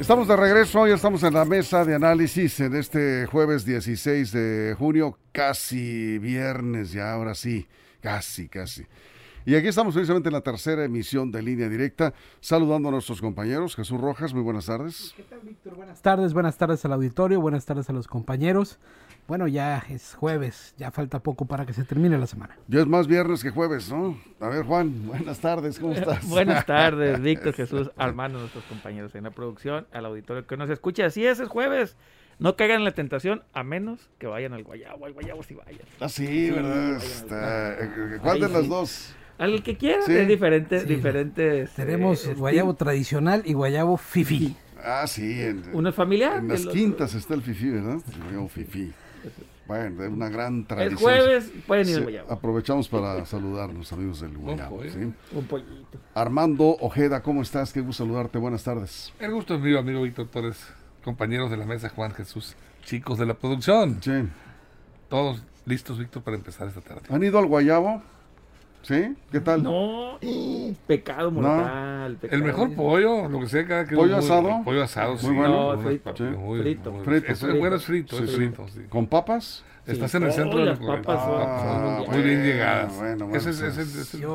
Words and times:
Estamos 0.00 0.28
de 0.28 0.36
regreso, 0.36 0.86
ya 0.86 0.94
estamos 0.94 1.22
en 1.24 1.34
la 1.34 1.44
mesa 1.44 1.84
de 1.84 1.94
análisis 1.94 2.60
en 2.60 2.76
este 2.76 3.26
jueves 3.26 3.64
16 3.64 4.32
de 4.32 4.76
junio, 4.78 5.18
casi 5.32 6.18
viernes 6.18 6.92
ya, 6.92 7.12
ahora 7.12 7.34
sí, 7.34 7.66
casi, 8.00 8.48
casi. 8.48 8.86
Y 9.44 9.56
aquí 9.56 9.66
estamos 9.68 9.94
precisamente 9.94 10.28
en 10.28 10.34
la 10.34 10.42
tercera 10.42 10.84
emisión 10.84 11.32
de 11.32 11.42
Línea 11.42 11.68
Directa, 11.68 12.14
saludando 12.40 12.90
a 12.90 12.92
nuestros 12.92 13.20
compañeros. 13.20 13.74
Jesús 13.74 14.00
Rojas, 14.00 14.34
muy 14.34 14.42
buenas 14.42 14.66
tardes. 14.66 15.14
¿Qué 15.16 15.24
tal, 15.24 15.40
Víctor? 15.40 15.74
Buenas 15.74 16.02
tardes, 16.02 16.34
buenas 16.34 16.56
tardes 16.56 16.84
al 16.84 16.92
auditorio, 16.92 17.40
buenas 17.40 17.64
tardes 17.64 17.88
a 17.90 17.92
los 17.92 18.06
compañeros. 18.06 18.78
Bueno, 19.28 19.46
ya 19.46 19.84
es 19.90 20.14
jueves, 20.14 20.74
ya 20.78 20.90
falta 20.90 21.18
poco 21.18 21.44
para 21.44 21.66
que 21.66 21.74
se 21.74 21.84
termine 21.84 22.16
la 22.16 22.26
semana. 22.26 22.56
Ya 22.66 22.80
es 22.80 22.86
más 22.86 23.06
viernes 23.06 23.42
que 23.42 23.50
jueves, 23.50 23.92
¿no? 23.92 24.18
A 24.40 24.48
ver, 24.48 24.64
Juan, 24.64 25.06
buenas 25.06 25.38
tardes, 25.38 25.78
¿cómo 25.78 25.92
estás? 25.96 26.26
buenas 26.26 26.64
tardes, 26.64 27.20
Víctor, 27.22 27.52
Jesús, 27.52 27.90
Armando, 27.98 28.38
nuestros 28.38 28.64
compañeros 28.64 29.14
en 29.14 29.24
la 29.24 29.30
producción, 29.30 29.86
al 29.92 30.06
auditorio 30.06 30.46
que 30.46 30.56
nos 30.56 30.70
escucha. 30.70 31.04
Así 31.04 31.26
es, 31.26 31.40
es 31.40 31.48
jueves. 31.48 31.94
No 32.38 32.56
caigan 32.56 32.78
en 32.78 32.84
la 32.84 32.92
tentación, 32.92 33.42
a 33.52 33.62
menos 33.64 34.08
que 34.18 34.26
vayan 34.26 34.54
al 34.54 34.64
Guayabo, 34.64 35.04
al 35.04 35.12
Guayabo 35.12 35.42
sí 35.42 35.54
vayan. 35.54 35.82
Ah, 36.00 36.08
sí, 36.08 36.50
¿verdad? 36.50 36.96
Está... 36.96 37.84
Eh, 37.84 38.18
¿Cuál 38.22 38.40
de 38.40 38.48
las 38.48 38.66
dos? 38.66 39.14
Al 39.36 39.62
que 39.62 39.76
quiera, 39.76 40.00
sí. 40.06 40.14
diferentes, 40.24 40.84
sí. 40.84 40.88
diferentes. 40.88 41.74
Tenemos 41.74 42.26
eh, 42.26 42.32
guayabo 42.32 42.72
tradicional 42.76 43.42
y 43.44 43.52
guayabo 43.52 43.98
fifi. 43.98 44.56
Ah, 44.82 45.06
sí. 45.06 45.42
En, 45.42 45.64
Uno 45.74 45.90
es 45.90 45.94
familiar. 45.94 46.38
En 46.38 46.48
las 46.48 46.64
quintas 46.64 47.14
está 47.14 47.34
el 47.34 47.42
fifi, 47.42 47.68
¿verdad? 47.68 47.98
El 48.10 48.22
guayabo 48.22 48.48
fifi. 48.48 48.94
Bueno, 49.68 50.02
es 50.02 50.10
una 50.10 50.30
gran 50.30 50.64
tradición. 50.64 50.92
El 50.92 50.98
jueves 50.98 51.52
pueden 51.66 51.88
ir 51.90 51.96
al 51.96 52.02
guayabo. 52.04 52.32
Aprovechamos 52.32 52.88
para 52.88 53.24
saludar 53.26 53.68
a 53.68 53.72
los 53.74 53.92
amigos 53.92 54.22
del 54.22 54.36
guayabo. 54.36 54.76
Un, 54.78 54.90
¿sí? 54.90 55.12
un 55.32 55.44
pollito. 55.44 55.98
Armando 56.14 56.76
Ojeda, 56.80 57.22
¿cómo 57.22 57.42
estás? 57.42 57.72
Qué 57.72 57.82
gusto 57.82 58.02
saludarte. 58.04 58.38
Buenas 58.38 58.64
tardes. 58.64 59.12
El 59.20 59.30
gusto 59.32 59.54
es 59.56 59.60
mío, 59.60 59.78
amigo 59.78 60.02
Víctor 60.02 60.26
Torres, 60.28 60.66
compañeros 61.04 61.50
de 61.50 61.58
la 61.58 61.66
mesa, 61.66 61.90
Juan 61.90 62.12
Jesús, 62.12 62.56
chicos 62.82 63.18
de 63.18 63.26
la 63.26 63.34
producción. 63.34 64.02
Sí. 64.02 64.26
Todos 65.10 65.42
listos, 65.66 65.98
Víctor, 65.98 66.22
para 66.22 66.38
empezar 66.38 66.66
esta 66.66 66.80
tarde. 66.80 67.02
¿Han 67.10 67.22
ido 67.22 67.38
al 67.38 67.46
guayabo? 67.46 68.02
¿Sí? 68.82 69.14
¿Qué 69.30 69.40
tal? 69.40 69.62
No, 69.62 70.18
pecado 70.86 71.30
mortal. 71.30 72.12
No. 72.14 72.18
Pecado. 72.18 72.36
El 72.40 72.46
mejor 72.46 72.74
pollo, 72.74 73.28
lo 73.28 73.40
que 73.40 73.48
sea, 73.48 73.66
cada 73.66 73.86
que 73.86 73.94
¿Pollo 73.94 74.16
muy, 74.16 74.24
asado? 74.24 74.50
Pollo 74.64 74.82
asado, 74.82 75.10
muy 75.12 75.18
sí. 75.20 75.26
bueno. 75.30 75.74
No, 75.76 75.82
frito. 75.82 76.16
Sí. 76.16 76.22
Muy, 76.22 76.60
frito. 76.62 76.92
Muy, 76.92 77.04
frito. 77.04 77.32
Eso 77.32 77.50
es 77.50 77.58
bueno, 77.58 77.76
es 77.76 77.84
frito, 77.84 78.16
Sí, 78.16 78.24
es 78.24 78.34
frito, 78.36 78.66
sí. 78.68 78.80
¿Con 78.88 79.06
papas? 79.06 79.64
Estás 79.86 80.10
Sí. 80.10 80.16
en 80.18 80.22
el 80.24 80.32
centro 80.32 80.58
Oh, 80.58 80.64
de 80.64 80.66
la 80.66 80.78
papas. 80.78 81.18
Ah, 81.20 82.02
muy 82.08 82.22
bien 82.22 82.42
llegadas. 82.42 82.96
bueno, 82.96 83.24
bueno, 83.26 83.36
ese, 83.36 83.50
es, 83.50 83.60
pues. 83.60 83.76
ese 83.78 83.82
es- 83.82 83.96
ese 84.14 84.26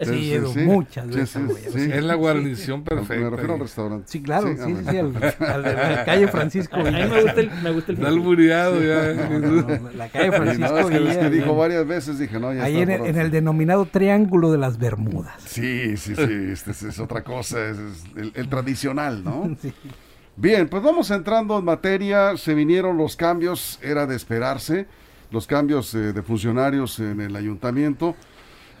Sí, 0.00 0.06
sí, 0.06 0.12
sí, 0.12 0.32
he 0.32 0.36
ido 0.36 0.52
sí. 0.52 0.58
muchas 0.60 1.08
veces 1.08 1.42
sí, 1.72 1.90
es 1.92 2.04
la 2.04 2.14
guarnición 2.14 2.80
Me 2.80 2.84
perfecta. 2.84 3.30
refiero 3.30 3.54
al 3.54 3.58
y- 3.58 3.62
restaurante. 3.62 4.04
Sí, 4.08 4.22
claro, 4.22 4.48
sí, 4.48 4.76
sí, 4.88 4.96
al, 4.96 5.06
al 5.40 5.62
de 5.64 5.74
la 5.74 6.04
calle 6.04 6.28
Francisco 6.28 6.76
A 6.76 6.82
mí 6.84 6.90
me 6.92 7.22
gusta 7.22 7.40
el, 7.40 7.50
me 7.62 7.70
gusta 7.70 7.92
el 7.92 7.98
Está 7.98 8.08
albureado 8.08 8.80
ya. 8.82 9.12
No, 9.28 9.38
no, 9.40 9.78
no, 9.78 9.90
la 9.92 10.08
calle 10.08 10.28
Y 10.28 10.30
Francisco 10.30 10.78
es 10.78 10.86
que, 10.86 11.10
es 11.10 11.16
que 11.18 11.30
dijo 11.30 11.56
varias 11.56 11.86
veces, 11.86 12.18
dije, 12.18 12.38
no, 12.38 12.52
ya 12.52 12.64
Ahí 12.64 12.80
está 12.80 12.94
en 12.94 13.06
en 13.06 13.18
el 13.18 13.30
denominado 13.30 13.86
Triángulo 13.86 14.52
de 14.52 14.58
las 14.58 14.78
Bermudas. 14.78 15.34
Sí, 15.44 15.96
sí, 15.96 16.14
sí, 16.14 16.22
este 16.52 16.70
es, 16.70 16.82
es 16.82 16.98
otra 17.00 17.24
cosa, 17.24 17.68
es, 17.68 17.78
es 17.78 18.04
el, 18.16 18.32
el 18.34 18.48
tradicional, 18.48 19.24
¿no? 19.24 19.56
Sí. 19.62 19.72
Bien, 20.36 20.68
pues 20.68 20.80
vamos 20.84 21.10
entrando 21.10 21.58
en 21.58 21.64
materia, 21.64 22.36
se 22.36 22.54
vinieron 22.54 22.96
los 22.96 23.16
cambios, 23.16 23.80
era 23.82 24.06
de 24.06 24.14
esperarse, 24.14 24.86
los 25.32 25.48
cambios 25.48 25.92
eh, 25.94 26.12
de 26.12 26.22
funcionarios 26.22 27.00
en 27.00 27.20
el 27.20 27.34
ayuntamiento. 27.34 28.14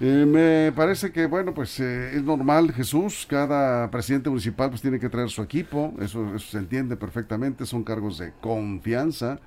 Eh, 0.00 0.24
me 0.26 0.72
parece 0.76 1.10
que, 1.10 1.26
bueno, 1.26 1.52
pues 1.52 1.80
eh, 1.80 2.14
es 2.14 2.22
normal, 2.22 2.72
Jesús, 2.72 3.26
cada 3.28 3.90
presidente 3.90 4.30
municipal 4.30 4.70
pues 4.70 4.80
tiene 4.80 5.00
que 5.00 5.08
traer 5.08 5.28
su 5.28 5.42
equipo, 5.42 5.92
eso, 6.00 6.36
eso 6.36 6.50
se 6.52 6.58
entiende 6.58 6.96
perfectamente, 6.96 7.66
son 7.66 7.82
cargos 7.82 8.18
de 8.18 8.32
confianza 8.40 9.40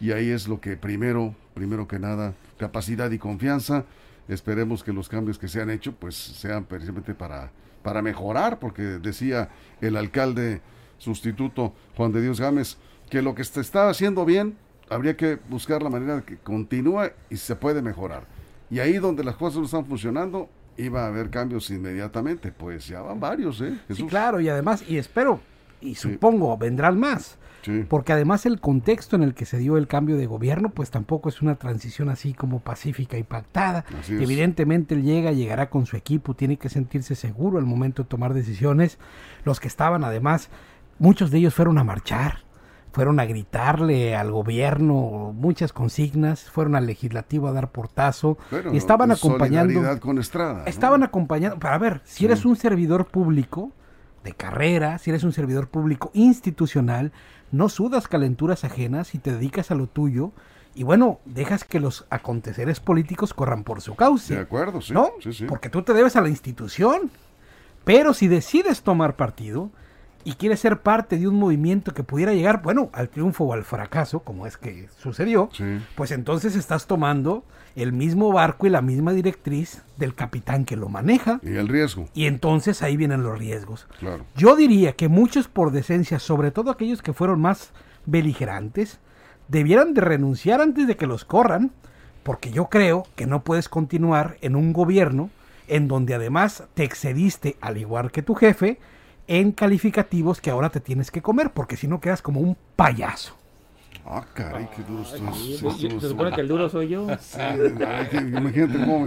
y 0.00 0.10
ahí 0.10 0.30
es 0.30 0.48
lo 0.48 0.60
que 0.60 0.76
primero, 0.76 1.36
primero 1.54 1.86
que 1.86 2.00
nada, 2.00 2.34
capacidad 2.58 3.08
y 3.12 3.18
confianza. 3.18 3.84
Esperemos 4.26 4.82
que 4.82 4.92
los 4.92 5.08
cambios 5.08 5.38
que 5.38 5.46
se 5.46 5.62
han 5.62 5.70
hecho 5.70 5.92
pues 5.92 6.16
sean 6.16 6.64
precisamente 6.64 7.14
para, 7.14 7.52
para 7.84 8.02
mejorar, 8.02 8.58
porque 8.58 8.82
decía 8.82 9.50
el 9.80 9.96
alcalde 9.96 10.60
sustituto 10.98 11.72
Juan 11.96 12.10
de 12.10 12.20
Dios 12.20 12.40
Gámez 12.40 12.78
que 13.10 13.22
lo 13.22 13.34
que 13.36 13.44
se 13.44 13.60
está 13.60 13.88
haciendo 13.88 14.24
bien 14.24 14.56
habría 14.90 15.16
que 15.16 15.38
buscar 15.48 15.82
la 15.82 15.90
manera 15.90 16.16
de 16.16 16.22
que 16.24 16.36
continúe 16.38 17.12
y 17.30 17.36
se 17.36 17.54
puede 17.54 17.80
mejorar. 17.80 18.33
Y 18.74 18.80
ahí 18.80 18.94
donde 18.98 19.22
las 19.22 19.36
cosas 19.36 19.60
no 19.60 19.64
están 19.66 19.86
funcionando, 19.86 20.48
iba 20.76 21.04
a 21.04 21.06
haber 21.06 21.30
cambios 21.30 21.70
inmediatamente. 21.70 22.50
Pues 22.50 22.88
ya 22.88 23.02
van 23.02 23.20
varios, 23.20 23.60
¿eh? 23.60 23.78
Sí, 23.88 24.02
claro, 24.06 24.40
y 24.40 24.48
además, 24.48 24.82
y 24.88 24.96
espero, 24.96 25.38
y 25.80 25.94
supongo, 25.94 26.58
vendrán 26.58 26.98
más. 26.98 27.38
Sí. 27.62 27.84
Porque 27.88 28.12
además 28.12 28.46
el 28.46 28.60
contexto 28.60 29.14
en 29.14 29.22
el 29.22 29.32
que 29.32 29.46
se 29.46 29.58
dio 29.58 29.76
el 29.76 29.86
cambio 29.86 30.16
de 30.16 30.26
gobierno, 30.26 30.70
pues 30.70 30.90
tampoco 30.90 31.28
es 31.28 31.40
una 31.40 31.54
transición 31.54 32.08
así 32.08 32.34
como 32.34 32.58
pacífica 32.58 33.16
y 33.16 33.22
pactada. 33.22 33.84
Así. 34.00 34.14
Evidentemente 34.14 34.96
él 34.96 35.04
llega, 35.04 35.30
llegará 35.30 35.70
con 35.70 35.86
su 35.86 35.96
equipo, 35.96 36.34
tiene 36.34 36.56
que 36.56 36.68
sentirse 36.68 37.14
seguro 37.14 37.58
al 37.58 37.66
momento 37.66 38.02
de 38.02 38.08
tomar 38.08 38.34
decisiones. 38.34 38.98
Los 39.44 39.60
que 39.60 39.68
estaban 39.68 40.02
además, 40.02 40.50
muchos 40.98 41.30
de 41.30 41.38
ellos 41.38 41.54
fueron 41.54 41.78
a 41.78 41.84
marchar, 41.84 42.38
fueron 42.94 43.18
a 43.18 43.24
gritarle 43.26 44.14
al 44.14 44.30
gobierno 44.30 45.32
muchas 45.34 45.72
consignas, 45.72 46.44
fueron 46.48 46.76
al 46.76 46.86
legislativo 46.86 47.48
a 47.48 47.52
dar 47.52 47.72
portazo 47.72 48.38
y 48.72 48.76
estaban 48.76 49.10
en 49.10 49.16
acompañando. 49.16 50.00
con 50.00 50.18
Estrada. 50.20 50.60
¿no? 50.60 50.64
Estaban 50.66 51.02
acompañando, 51.02 51.58
para 51.58 51.76
ver, 51.78 52.00
si 52.04 52.18
Sí. 52.20 52.24
eres 52.26 52.44
un 52.44 52.54
servidor 52.54 53.06
público 53.08 53.72
de 54.22 54.32
carrera, 54.32 54.98
si 54.98 55.10
eres 55.10 55.24
un 55.24 55.32
servidor 55.32 55.66
público 55.68 56.10
institucional, 56.14 57.10
no 57.50 57.68
sudas 57.68 58.06
calenturas 58.06 58.62
ajenas 58.64 59.14
y 59.14 59.18
te 59.18 59.32
dedicas 59.32 59.72
a 59.72 59.74
lo 59.74 59.88
tuyo 59.88 60.30
y 60.76 60.84
bueno, 60.84 61.18
dejas 61.24 61.64
que 61.64 61.80
los 61.80 62.06
aconteceres 62.10 62.78
políticos 62.78 63.34
corran 63.34 63.64
por 63.64 63.80
su 63.80 63.96
cauce. 63.96 64.34
De 64.36 64.40
acuerdo, 64.40 64.80
sí. 64.80 64.92
¿No? 64.92 65.10
Sí, 65.20 65.32
sí. 65.32 65.46
Porque 65.46 65.68
tú 65.68 65.82
te 65.82 65.94
debes 65.94 66.14
a 66.16 66.20
la 66.20 66.28
institución. 66.28 67.10
Pero 67.84 68.14
si 68.14 68.28
decides 68.28 68.82
tomar 68.82 69.14
partido 69.16 69.70
y 70.24 70.32
quieres 70.34 70.60
ser 70.60 70.80
parte 70.80 71.18
de 71.18 71.28
un 71.28 71.34
movimiento 71.38 71.92
que 71.92 72.02
pudiera 72.02 72.32
llegar, 72.32 72.62
bueno, 72.62 72.88
al 72.92 73.08
triunfo 73.10 73.44
o 73.44 73.52
al 73.52 73.64
fracaso, 73.64 74.20
como 74.20 74.46
es 74.46 74.56
que 74.56 74.88
sucedió, 74.98 75.50
Sí. 75.52 75.64
pues 75.96 76.10
entonces 76.12 76.56
estás 76.56 76.86
tomando 76.86 77.44
el 77.76 77.92
mismo 77.92 78.32
barco 78.32 78.66
y 78.66 78.70
la 78.70 78.80
misma 78.82 79.12
directriz 79.12 79.82
del 79.96 80.14
capitán 80.14 80.64
que 80.64 80.76
lo 80.76 80.88
maneja. 80.88 81.40
Y 81.42 81.56
el 81.56 81.68
riesgo, 81.68 82.08
Y 82.14 82.26
entonces 82.26 82.82
ahí 82.82 82.96
vienen 82.96 83.22
los 83.22 83.38
riesgos. 83.38 83.86
claro. 83.98 84.24
Yo 84.36 84.56
diría 84.56 84.92
que 84.92 85.08
muchos 85.08 85.48
por 85.48 85.72
decencia, 85.72 86.18
sobre 86.18 86.50
todo 86.52 86.70
aquellos 86.70 87.02
que 87.02 87.12
fueron 87.12 87.40
más 87.40 87.72
beligerantes, 88.06 89.00
debieran 89.48 89.92
de 89.92 90.00
renunciar 90.00 90.60
antes 90.60 90.86
de 90.86 90.96
que 90.96 91.06
los 91.06 91.24
corran, 91.24 91.72
porque 92.22 92.50
yo 92.50 92.66
creo 92.66 93.02
que 93.16 93.26
no 93.26 93.42
puedes 93.42 93.68
continuar 93.68 94.38
en 94.40 94.56
un 94.56 94.72
gobierno 94.72 95.28
en 95.68 95.88
donde 95.88 96.14
además 96.14 96.62
te 96.74 96.84
excediste, 96.84 97.56
al 97.60 97.76
igual 97.76 98.10
que 98.12 98.22
tu 98.22 98.34
jefe, 98.34 98.78
en 99.26 99.52
calificativos 99.52 100.40
que 100.40 100.50
ahora 100.50 100.70
te 100.70 100.80
tienes 100.80 101.10
que 101.10 101.22
comer, 101.22 101.50
porque 101.50 101.76
si 101.76 101.88
no 101.88 102.00
quedas 102.00 102.22
como 102.22 102.40
un 102.40 102.56
payaso. 102.76 103.36
Ah, 104.06 104.22
caray, 104.34 104.68
qué 104.76 104.82
duro 104.82 105.02
estás. 105.02 105.38
Se 105.38 106.00
se 106.00 106.08
supone 106.08 106.30
que 106.32 106.42
el 106.42 106.48
duro 106.48 106.68
soy 106.68 106.88
yo. 106.88 107.06
Sí, 107.18 107.40
ay, 107.40 108.08
que- 108.10 108.16
imagínate 108.18 108.78
cómo. 108.84 109.06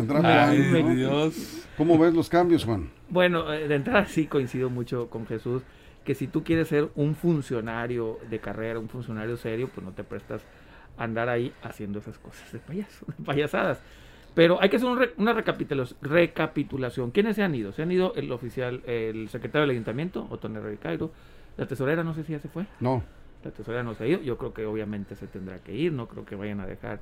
Dios. 0.95 1.67
¿Cómo 1.77 1.99
ves 1.99 2.13
los 2.15 2.29
cambios, 2.29 2.65
Juan? 2.65 2.89
Bueno, 3.09 3.53
eh, 3.53 3.67
de 3.67 3.75
entrada 3.75 4.05
sí 4.07 4.25
coincido 4.25 4.71
mucho 4.71 5.07
con 5.11 5.27
Jesús, 5.27 5.61
que 6.03 6.15
si 6.15 6.27
tú 6.27 6.43
quieres 6.43 6.67
ser 6.69 6.89
un 6.95 7.13
funcionario 7.15 8.17
de 8.29 8.39
carrera, 8.39 8.79
un 8.79 8.89
funcionario 8.89 9.37
serio, 9.37 9.69
pues 9.73 9.85
no 9.85 9.91
te 9.93 10.03
prestas 10.03 10.41
a 10.97 11.03
andar 11.03 11.29
ahí 11.29 11.53
haciendo 11.61 11.99
esas 11.99 12.17
cosas 12.17 12.51
de 12.51 12.57
payaso, 12.57 13.05
de 13.15 13.23
payasadas. 13.23 13.79
Pero 14.37 14.61
hay 14.61 14.69
que 14.69 14.75
hacer 14.75 14.87
un 14.87 14.99
re- 14.99 15.13
una 15.17 15.33
recapitulación. 15.33 17.09
¿Quiénes 17.11 17.35
se 17.35 17.43
han 17.43 17.55
ido? 17.55 17.71
Se 17.71 17.81
han 17.81 17.91
ido 17.91 18.13
el 18.15 18.31
oficial, 18.31 18.83
el 18.85 19.29
secretario 19.29 19.61
del 19.61 19.71
ayuntamiento, 19.71 20.27
Otone 20.29 20.59
Ricairo, 20.59 21.11
la 21.57 21.65
tesorera, 21.65 22.03
no 22.03 22.13
sé 22.13 22.23
si 22.23 22.33
ya 22.33 22.39
se 22.39 22.47
fue. 22.47 22.65
No, 22.79 23.03
La 23.43 23.49
tesorera 23.51 23.81
no 23.83 23.93
se 23.95 24.03
ha 24.03 24.07
ido. 24.07 24.21
Yo 24.21 24.37
creo 24.37 24.53
que 24.53 24.65
obviamente 24.65 25.15
se 25.15 25.25
tendrá 25.27 25.57
que 25.59 25.73
ir. 25.75 25.91
No 25.91 26.07
creo 26.07 26.23
que 26.25 26.35
vayan 26.35 26.59
a 26.59 26.67
dejar 26.67 26.99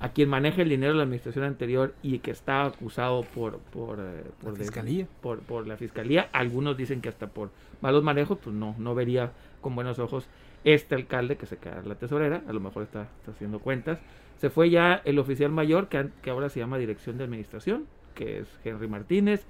a 0.00 0.10
quien 0.10 0.28
maneje 0.28 0.60
el 0.62 0.68
dinero 0.68 0.92
de 0.92 0.98
la 0.98 1.04
administración 1.04 1.44
anterior 1.46 1.94
y 2.02 2.18
que 2.18 2.30
está 2.30 2.64
acusado 2.66 3.22
por 3.22 3.58
por, 3.58 3.98
eh, 4.00 4.24
por 4.42 4.52
La 4.52 4.58
de- 4.58 4.64
fiscalía. 4.64 5.06
por, 5.22 5.38
por 5.40 5.66
la 5.66 5.76
fiscalía. 5.78 6.28
Algunos 6.32 6.76
dicen 6.76 7.00
que 7.00 7.08
hasta 7.08 7.26
por 7.28 7.50
malos 7.80 8.02
manejos, 8.02 8.36
pues 8.42 8.54
no, 8.54 8.74
no 8.78 8.94
vería 8.94 9.32
con 9.62 9.74
buenos 9.74 9.98
ojos 9.98 10.26
este 10.64 10.94
alcalde 10.94 11.36
que 11.36 11.46
se 11.46 11.56
queda 11.56 11.80
la 11.86 11.94
tesorera. 11.94 12.42
A 12.46 12.52
lo 12.52 12.60
mejor 12.60 12.82
está, 12.82 13.02
está 13.20 13.30
haciendo 13.30 13.60
cuentas. 13.60 13.98
Se 14.38 14.50
fue 14.50 14.70
ya 14.70 15.00
el 15.04 15.18
oficial 15.18 15.50
mayor 15.50 15.88
que, 15.88 16.08
que 16.22 16.30
ahora 16.30 16.48
se 16.48 16.60
llama 16.60 16.78
Dirección 16.78 17.16
de 17.18 17.24
Administración, 17.24 17.86
que 18.14 18.40
es 18.40 18.46
Henry 18.64 18.86
Martínez. 18.88 19.44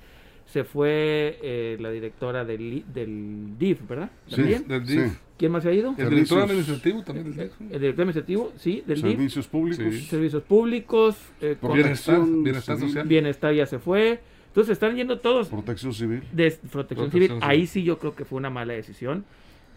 se 0.47 0.63
fue 0.63 1.39
eh, 1.43 1.77
la 1.81 1.91
directora 1.91 2.45
del, 2.45 2.85
del 2.95 3.59
DIF, 3.59 3.81
¿verdad? 3.89 4.11
Sí, 4.29 4.37
¿También? 4.37 4.69
Del 4.69 4.87
sí. 4.87 4.97
DIF. 4.99 5.19
¿Quién 5.37 5.53
más 5.53 5.65
se 5.65 5.69
ha 5.71 5.73
ido? 5.73 5.95
El 5.99 6.09
director 6.11 6.41
administrativo 6.41 7.03
también 7.03 7.27
del 7.35 7.49
DIF. 7.49 7.61
El 7.61 7.81
director 7.81 8.03
administrativo, 8.03 8.53
sí, 8.57 8.83
del 8.87 9.03
DIF. 9.03 9.17
Servicios 9.17 9.47
públicos. 9.49 9.85
Sí. 9.95 10.01
Servicios 10.03 10.43
públicos, 10.45 11.17
eh, 11.41 11.57
Bienestar, 11.61 12.21
bienestar 12.25 12.77
civil. 12.77 12.91
social. 12.91 13.09
bienestar 13.09 13.55
ya 13.55 13.67
se 13.67 13.79
fue. 13.81 14.21
Entonces 14.49 14.73
están 14.73 14.95
yendo 14.97 15.19
todos 15.19 15.49
Protección 15.49 15.93
civil. 15.93 16.23
de 16.33 16.51
protección, 16.51 16.71
Protección 16.71 17.11
civil. 17.11 17.29
civil. 17.29 17.43
Ahí 17.43 17.67
sí 17.67 17.83
yo 17.83 17.99
creo 17.99 18.15
que 18.15 18.25
fue 18.25 18.39
una 18.39 18.49
mala 18.51 18.73
decisión 18.73 19.25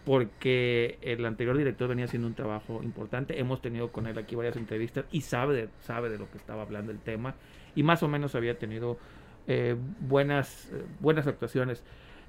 porque 0.04 0.98
el 1.02 1.24
anterior 1.26 1.56
director 1.56 1.88
venía 1.88 2.06
haciendo 2.06 2.26
un 2.28 2.34
trabajo 2.34 2.80
importante. 2.82 3.38
Hemos 3.38 3.60
tenido 3.60 3.92
con 3.92 4.06
él 4.06 4.18
aquí 4.18 4.34
varias 4.34 4.56
entrevistas 4.56 5.04
y 5.12 5.20
sabe 5.22 5.54
de, 5.54 5.68
sabe 5.80 6.08
de 6.08 6.18
lo 6.18 6.30
que 6.30 6.38
estaba 6.38 6.62
hablando 6.62 6.90
el 6.92 6.98
tema 6.98 7.34
y 7.74 7.82
más 7.82 8.02
o 8.02 8.08
menos 8.08 8.34
había 8.34 8.58
tenido 8.58 8.98
eh, 9.46 9.76
buenas, 10.00 10.70
eh, 10.72 10.82
buenas 11.00 11.26
actuaciones. 11.26 11.84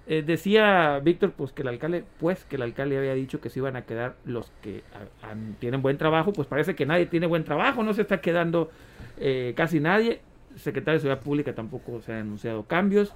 Eh, 0.08 0.24
decía 0.26 1.00
Víctor 1.04 1.34
pues 1.34 1.52
que 1.54 1.62
el 1.62 1.68
alcalde 1.68 2.04
pues 2.20 2.44
que 2.46 2.56
el 2.56 2.64
alcalde 2.64 2.98
había 2.98 3.14
dicho 3.14 3.40
que 3.40 3.50
se 3.52 3.60
iban 3.60 3.76
a 3.76 3.84
quedar 3.84 4.16
los 4.26 4.52
que 4.64 4.82
a- 5.22 5.36
tienen 5.60 5.84
buen 5.84 5.98
trabajo 6.00 6.34
pues 6.34 6.48
parece 6.48 6.74
que 6.76 6.88
nadie 6.88 7.06
tiene 7.06 7.28
buen 7.28 7.44
trabajo 7.44 7.84
no 7.84 7.94
se 7.94 8.02
está 8.02 8.20
quedando 8.20 8.72
eh, 9.20 9.54
casi 9.56 9.80
nadie 9.80 10.22
secretario 10.56 10.96
de 10.96 11.02
seguridad 11.02 11.24
pública 11.24 11.54
tampoco 11.54 12.02
se 12.02 12.14
han 12.14 12.18
anunciado 12.22 12.64
cambios 12.66 13.14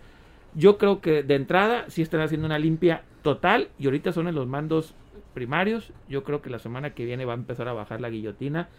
yo 0.56 0.78
creo 0.78 1.02
que 1.02 1.24
de 1.24 1.36
entrada 1.36 1.86
sí 1.90 2.02
están 2.02 2.22
haciendo 2.22 2.46
una 2.48 2.58
limpia 2.60 3.04
total 3.22 3.70
y 3.80 3.86
ahorita 3.86 4.12
son 4.12 4.28
en 4.28 4.36
los 4.36 4.48
mandos 4.48 4.94
primarios. 5.34 5.92
Yo 6.10 6.24
creo 6.24 6.42
que 6.42 6.50
la 6.50 6.60
semana 6.60 6.92
que 6.92 7.06
viene 7.06 7.26
va 7.26 7.34
a 7.34 7.36
empezar 7.36 7.68
a 7.68 7.74
bajar 7.74 8.00
la 8.02 8.10
guillotina 8.10 8.70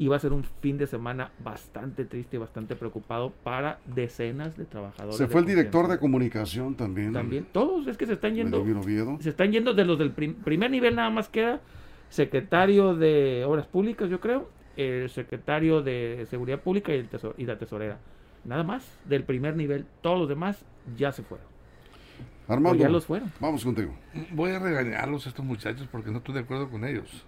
y 0.00 0.06
va 0.06 0.14
a 0.16 0.20
ser 0.20 0.32
un 0.32 0.44
fin 0.44 0.78
de 0.78 0.86
semana 0.86 1.32
bastante 1.42 2.04
triste 2.04 2.36
y 2.36 2.38
bastante 2.38 2.76
preocupado 2.76 3.32
para 3.42 3.80
decenas 3.84 4.56
de 4.56 4.64
trabajadores. 4.64 5.16
Se 5.16 5.26
fue 5.26 5.40
el 5.40 5.46
director 5.46 5.88
de 5.88 5.98
comunicación 5.98 6.76
también. 6.76 7.12
También, 7.12 7.46
todos 7.52 7.86
es 7.88 7.96
que 7.98 8.06
se 8.06 8.12
están 8.12 8.34
yendo. 8.36 8.58
Se 9.20 9.28
están 9.30 9.50
yendo 9.50 9.74
de 9.74 9.84
los 9.84 9.98
del 9.98 10.12
prim- 10.12 10.34
primer 10.34 10.70
nivel 10.70 10.94
nada 10.94 11.10
más 11.10 11.28
queda 11.28 11.60
secretario 12.10 12.94
de 12.94 13.44
Obras 13.46 13.66
Públicas, 13.66 14.08
yo 14.08 14.20
creo, 14.20 14.48
el 14.76 15.10
secretario 15.10 15.82
de 15.82 16.26
Seguridad 16.30 16.60
Pública 16.60 16.94
y, 16.94 16.98
el 16.98 17.10
tesor- 17.10 17.34
y 17.36 17.44
la 17.44 17.58
tesorera. 17.58 17.98
Nada 18.48 18.62
más 18.62 18.98
del 19.04 19.24
primer 19.24 19.56
nivel. 19.56 19.84
Todos 20.00 20.18
los 20.18 20.28
demás 20.28 20.64
ya 20.96 21.12
se 21.12 21.22
fueron. 21.22 21.46
O 22.46 22.52
Armando, 22.54 22.82
ya 22.82 22.88
los 22.88 23.04
fueron. 23.04 23.30
vamos 23.40 23.62
contigo. 23.62 23.94
Voy 24.30 24.52
a 24.52 24.58
regañarlos 24.58 25.26
a 25.26 25.28
estos 25.28 25.44
muchachos 25.44 25.86
porque 25.92 26.10
no 26.10 26.18
estoy 26.18 26.34
de 26.34 26.40
acuerdo 26.40 26.70
con 26.70 26.86
ellos. 26.86 27.26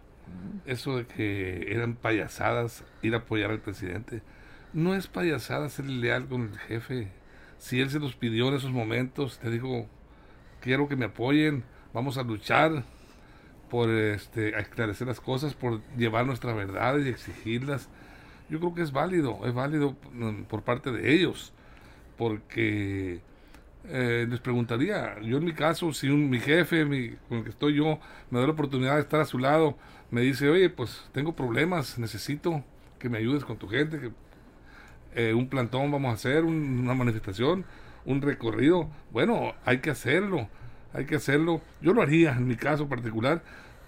Eso 0.65 0.97
de 0.97 1.07
que 1.07 1.71
eran 1.73 1.95
payasadas 1.95 2.85
ir 3.03 3.13
a 3.15 3.19
apoyar 3.19 3.51
al 3.51 3.61
presidente. 3.61 4.23
No 4.73 4.95
es 4.95 5.09
payasada 5.09 5.69
ser 5.69 5.91
leal 5.91 6.27
con 6.27 6.43
el 6.43 6.59
jefe. 6.59 7.09
Si 7.59 7.83
él 7.83 7.91
se 7.91 7.99
los 7.99 8.17
pidió 8.17 8.49
en 8.49 8.55
esos 8.55 8.71
momentos, 8.71 9.39
te 9.41 9.51
dijo, 9.51 9.87
quiero 10.63 10.89
que 10.89 10.97
me 10.97 11.05
apoyen, 11.05 11.65
vamos 11.93 12.17
a 12.17 12.23
luchar 12.23 12.85
por 13.69 13.91
este, 13.91 14.55
a 14.55 14.61
esclarecer 14.61 15.07
las 15.07 15.21
cosas, 15.21 15.53
por 15.53 15.83
llevar 15.99 16.25
nuestras 16.25 16.57
verdades 16.57 17.05
y 17.05 17.11
exigirlas. 17.11 17.91
Yo 18.51 18.59
creo 18.61 18.75
que 18.75 18.83
es 18.83 18.93
válido, 18.93 19.41
es 19.47 19.55
válido 19.55 19.97
mm, 20.13 20.43
por 20.45 20.63
parte 20.63 20.91
de 20.93 21.15
ellos, 21.15 21.53
porque 22.19 23.21
eh, 23.87 24.27
les 24.31 24.41
preguntaría, 24.41 25.21
yo 25.23 25.39
en 25.39 25.45
mi 25.45 25.55
caso, 25.55 25.93
si 25.93 26.09
un, 26.09 26.31
mi 26.31 26.41
jefe 26.41 26.85
mi- 26.87 27.11
con 27.29 27.39
el 27.39 27.45
que 27.45 27.51
estoy 27.51 27.75
yo 27.77 28.01
me 28.31 28.41
da 28.41 28.47
la 28.47 28.53
oportunidad 28.53 28.97
de 28.97 29.03
estar 29.03 29.21
a 29.21 29.27
su 29.27 29.39
lado, 29.39 29.79
me 30.11 30.23
dice, 30.23 30.49
oye, 30.51 30.71
pues 30.71 31.09
tengo 31.13 31.35
problemas, 31.37 31.99
necesito 31.99 32.65
que 32.99 33.09
me 33.11 33.19
ayudes 33.19 33.45
con 33.45 33.59
tu 33.59 33.69
gente, 33.69 34.01
que 34.01 34.11
eh, 35.15 35.35
un 35.35 35.49
plantón 35.49 35.91
vamos 35.91 36.11
a 36.11 36.15
hacer, 36.15 36.45
un- 36.45 36.81
una 36.81 36.95
manifestación, 36.95 37.65
un 38.05 38.23
recorrido, 38.23 38.89
bueno, 39.11 39.55
hay 39.65 39.79
que 39.81 39.91
hacerlo, 39.91 40.49
hay 40.93 41.05
que 41.07 41.17
hacerlo. 41.17 41.61
Yo 41.81 41.93
lo 41.93 42.03
haría 42.03 42.33
en 42.33 42.47
mi 42.47 42.57
caso 42.57 42.89
particular, 42.89 43.43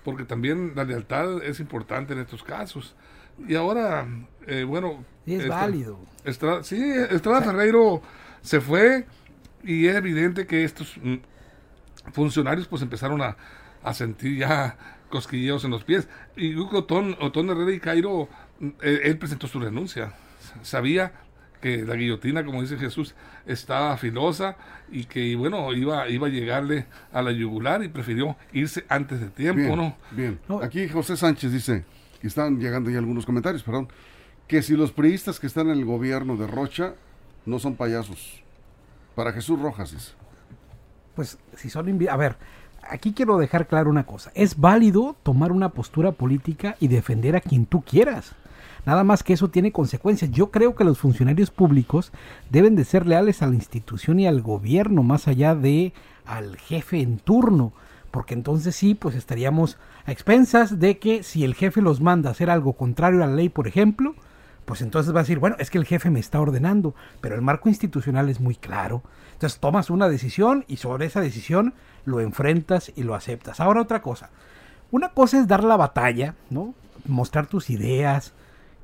porque 0.04 0.24
también 0.24 0.72
la 0.74 0.84
lealtad 0.84 1.42
es 1.44 1.60
importante 1.60 2.12
en 2.12 2.20
estos 2.20 2.42
casos. 2.42 2.94
Y 3.48 3.54
ahora, 3.54 4.06
eh, 4.46 4.64
bueno... 4.64 5.04
Sí, 5.24 5.34
es 5.34 5.42
esta- 5.44 5.56
válido. 5.56 5.98
Estrada, 6.24 6.62
sí, 6.64 6.80
Estrada 7.10 7.42
Ferreiro 7.42 8.00
se 8.42 8.60
fue 8.60 9.06
y 9.64 9.86
es 9.86 9.96
evidente 9.96 10.46
que 10.46 10.64
estos 10.64 10.96
mm, 11.02 11.16
funcionarios 12.12 12.68
pues 12.68 12.82
empezaron 12.82 13.22
a, 13.22 13.36
a 13.82 13.94
sentir 13.94 14.38
ya 14.38 14.76
cosquilleos 15.08 15.64
en 15.64 15.70
los 15.72 15.84
pies. 15.84 16.08
Y 16.36 16.54
Hugo 16.56 16.78
Otón, 16.78 17.16
Otón 17.20 17.50
Herrera 17.50 17.72
y 17.72 17.80
Cairo, 17.80 18.28
mm, 18.60 18.68
él, 18.82 19.00
él 19.04 19.18
presentó 19.18 19.46
su 19.46 19.60
renuncia. 19.60 20.12
Sabía 20.62 21.12
que 21.60 21.84
la 21.84 21.94
guillotina, 21.94 22.44
como 22.44 22.60
dice 22.60 22.76
Jesús, 22.76 23.14
estaba 23.46 23.96
filosa 23.96 24.56
y 24.90 25.04
que, 25.04 25.36
bueno, 25.36 25.72
iba, 25.72 26.08
iba 26.08 26.26
a 26.26 26.30
llegarle 26.30 26.86
a 27.12 27.22
la 27.22 27.30
yugular 27.30 27.84
y 27.84 27.88
prefirió 27.88 28.36
irse 28.52 28.84
antes 28.88 29.20
de 29.20 29.28
tiempo, 29.28 29.60
Bien, 29.62 29.76
¿no? 29.76 29.96
bien. 30.10 30.40
Aquí 30.62 30.88
José 30.88 31.16
Sánchez 31.16 31.52
dice, 31.52 31.84
están 32.26 32.58
llegando 32.58 32.90
ya 32.90 32.98
algunos 32.98 33.26
comentarios, 33.26 33.62
perdón, 33.62 33.88
que 34.46 34.62
si 34.62 34.76
los 34.76 34.92
priistas 34.92 35.40
que 35.40 35.46
están 35.46 35.68
en 35.68 35.78
el 35.78 35.84
gobierno 35.84 36.36
de 36.36 36.46
Rocha 36.46 36.94
no 37.46 37.58
son 37.58 37.74
payasos. 37.74 38.42
Para 39.14 39.32
Jesús 39.32 39.60
Rojas 39.60 39.92
dice. 39.92 40.12
Pues 41.14 41.38
si 41.56 41.68
son... 41.70 42.08
A 42.08 42.16
ver, 42.16 42.36
aquí 42.88 43.12
quiero 43.12 43.38
dejar 43.38 43.66
claro 43.66 43.90
una 43.90 44.06
cosa. 44.06 44.30
Es 44.34 44.58
válido 44.58 45.16
tomar 45.22 45.52
una 45.52 45.70
postura 45.70 46.12
política 46.12 46.76
y 46.80 46.88
defender 46.88 47.36
a 47.36 47.40
quien 47.40 47.66
tú 47.66 47.82
quieras. 47.82 48.34
Nada 48.84 49.04
más 49.04 49.22
que 49.22 49.34
eso 49.34 49.48
tiene 49.48 49.70
consecuencias. 49.70 50.30
Yo 50.30 50.50
creo 50.50 50.74
que 50.74 50.84
los 50.84 50.98
funcionarios 50.98 51.50
públicos 51.50 52.12
deben 52.50 52.74
de 52.74 52.84
ser 52.84 53.06
leales 53.06 53.42
a 53.42 53.46
la 53.46 53.54
institución 53.54 54.18
y 54.18 54.26
al 54.26 54.42
gobierno, 54.42 55.02
más 55.02 55.28
allá 55.28 55.54
de 55.54 55.92
al 56.26 56.56
jefe 56.56 57.00
en 57.00 57.18
turno. 57.18 57.72
Porque 58.12 58.34
entonces 58.34 58.76
sí, 58.76 58.94
pues 58.94 59.16
estaríamos 59.16 59.78
a 60.04 60.12
expensas 60.12 60.78
de 60.78 60.98
que 60.98 61.24
si 61.24 61.42
el 61.42 61.54
jefe 61.54 61.82
los 61.82 62.00
manda 62.00 62.28
a 62.28 62.32
hacer 62.32 62.50
algo 62.50 62.74
contrario 62.74 63.24
a 63.24 63.26
la 63.26 63.34
ley, 63.34 63.48
por 63.48 63.66
ejemplo, 63.66 64.14
pues 64.64 64.82
entonces 64.82 65.12
va 65.12 65.20
a 65.20 65.22
decir, 65.22 65.40
bueno, 65.40 65.56
es 65.58 65.70
que 65.70 65.78
el 65.78 65.86
jefe 65.86 66.10
me 66.10 66.20
está 66.20 66.40
ordenando, 66.40 66.94
pero 67.20 67.34
el 67.34 67.42
marco 67.42 67.68
institucional 67.68 68.28
es 68.28 68.38
muy 68.38 68.54
claro. 68.54 69.02
Entonces 69.32 69.58
tomas 69.58 69.90
una 69.90 70.08
decisión 70.08 70.64
y 70.68 70.76
sobre 70.76 71.06
esa 71.06 71.20
decisión 71.20 71.74
lo 72.04 72.20
enfrentas 72.20 72.92
y 72.94 73.02
lo 73.02 73.14
aceptas. 73.14 73.58
Ahora 73.58 73.82
otra 73.82 74.02
cosa. 74.02 74.30
Una 74.90 75.08
cosa 75.08 75.40
es 75.40 75.48
dar 75.48 75.64
la 75.64 75.78
batalla, 75.78 76.34
¿no? 76.50 76.74
Mostrar 77.06 77.46
tus 77.46 77.70
ideas 77.70 78.34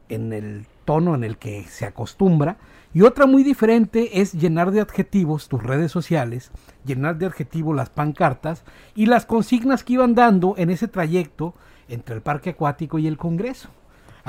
en 0.08 0.32
el 0.32 0.66
tono 0.84 1.14
en 1.14 1.24
el 1.24 1.38
que 1.38 1.64
se 1.64 1.86
acostumbra. 1.86 2.56
Y 2.94 3.02
otra 3.02 3.26
muy 3.26 3.42
diferente 3.42 4.20
es 4.20 4.32
llenar 4.32 4.70
de 4.70 4.80
adjetivos 4.80 5.48
tus 5.48 5.62
redes 5.62 5.92
sociales, 5.92 6.50
llenar 6.84 7.18
de 7.18 7.26
adjetivos 7.26 7.76
las 7.76 7.90
pancartas 7.90 8.64
y 8.94 9.06
las 9.06 9.26
consignas 9.26 9.84
que 9.84 9.94
iban 9.94 10.14
dando 10.14 10.54
en 10.56 10.70
ese 10.70 10.88
trayecto 10.88 11.54
entre 11.88 12.14
el 12.14 12.22
parque 12.22 12.50
acuático 12.50 12.98
y 12.98 13.06
el 13.06 13.18
Congreso 13.18 13.70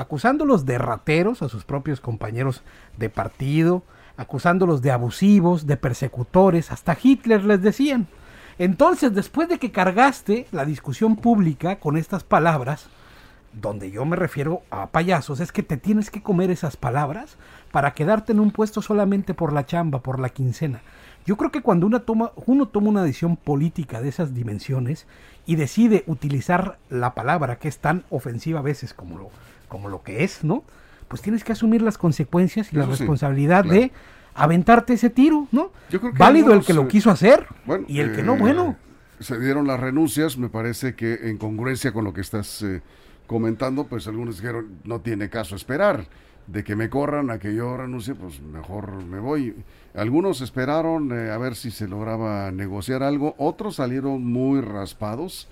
acusándolos 0.00 0.64
de 0.64 0.78
rateros 0.78 1.42
a 1.42 1.50
sus 1.50 1.64
propios 1.64 2.00
compañeros 2.00 2.62
de 2.96 3.10
partido, 3.10 3.82
acusándolos 4.16 4.80
de 4.80 4.92
abusivos, 4.92 5.66
de 5.66 5.76
persecutores, 5.76 6.72
hasta 6.72 6.96
Hitler 7.00 7.44
les 7.44 7.60
decían. 7.60 8.06
Entonces, 8.58 9.14
después 9.14 9.50
de 9.50 9.58
que 9.58 9.72
cargaste 9.72 10.46
la 10.52 10.64
discusión 10.64 11.16
pública 11.16 11.80
con 11.80 11.98
estas 11.98 12.24
palabras, 12.24 12.88
donde 13.52 13.90
yo 13.90 14.04
me 14.04 14.16
refiero 14.16 14.62
a 14.70 14.88
payasos, 14.88 15.40
es 15.40 15.52
que 15.52 15.62
te 15.62 15.76
tienes 15.76 16.10
que 16.10 16.22
comer 16.22 16.50
esas 16.50 16.76
palabras 16.76 17.36
para 17.72 17.92
quedarte 17.92 18.32
en 18.32 18.40
un 18.40 18.50
puesto 18.50 18.82
solamente 18.82 19.34
por 19.34 19.52
la 19.52 19.66
chamba, 19.66 20.00
por 20.00 20.18
la 20.18 20.28
quincena. 20.28 20.80
Yo 21.26 21.36
creo 21.36 21.50
que 21.50 21.60
cuando 21.60 21.86
una 21.86 22.00
toma, 22.00 22.32
uno 22.46 22.66
toma 22.66 22.88
una 22.88 23.02
decisión 23.02 23.36
política 23.36 24.00
de 24.00 24.08
esas 24.08 24.34
dimensiones 24.34 25.06
y 25.46 25.56
decide 25.56 26.04
utilizar 26.06 26.78
la 26.88 27.14
palabra 27.14 27.58
que 27.58 27.68
es 27.68 27.78
tan 27.78 28.04
ofensiva 28.10 28.60
a 28.60 28.62
veces 28.62 28.94
como 28.94 29.18
lo, 29.18 29.30
como 29.68 29.88
lo 29.88 30.02
que 30.02 30.24
es, 30.24 30.44
¿no? 30.44 30.64
Pues 31.08 31.22
tienes 31.22 31.44
que 31.44 31.52
asumir 31.52 31.82
las 31.82 31.98
consecuencias 31.98 32.72
y 32.72 32.76
la 32.76 32.84
sí, 32.84 32.90
responsabilidad 32.90 33.64
claro. 33.64 33.80
de 33.80 33.92
aventarte 34.34 34.94
ese 34.94 35.10
tiro, 35.10 35.46
¿no? 35.52 35.72
Yo 35.90 36.00
creo 36.00 36.12
que 36.12 36.18
Válido 36.18 36.52
el 36.52 36.64
que 36.64 36.72
lo 36.72 36.88
quiso 36.88 37.10
hacer 37.10 37.46
Bueno, 37.66 37.84
y 37.88 37.98
el 37.98 38.14
que 38.14 38.20
eh, 38.20 38.24
no, 38.24 38.36
bueno. 38.36 38.76
Se 39.18 39.38
dieron 39.38 39.66
las 39.66 39.78
renuncias, 39.78 40.38
me 40.38 40.48
parece 40.48 40.94
que 40.94 41.28
en 41.28 41.36
congruencia 41.36 41.92
con 41.92 42.04
lo 42.04 42.14
que 42.14 42.22
estás 42.22 42.62
eh, 42.62 42.80
comentando, 43.30 43.84
pues 43.84 44.08
algunos 44.08 44.38
dijeron, 44.38 44.80
no 44.82 45.02
tiene 45.02 45.30
caso 45.30 45.54
esperar, 45.54 46.08
de 46.48 46.64
que 46.64 46.74
me 46.74 46.90
corran 46.90 47.30
a 47.30 47.38
que 47.38 47.54
yo 47.54 47.76
renuncie, 47.76 48.16
pues 48.16 48.40
mejor 48.40 49.04
me 49.04 49.20
voy. 49.20 49.54
Algunos 49.94 50.40
esperaron 50.40 51.12
eh, 51.12 51.30
a 51.30 51.38
ver 51.38 51.54
si 51.54 51.70
se 51.70 51.86
lograba 51.86 52.50
negociar 52.50 53.04
algo, 53.04 53.36
otros 53.38 53.76
salieron 53.76 54.24
muy 54.24 54.60
raspados 54.62 55.46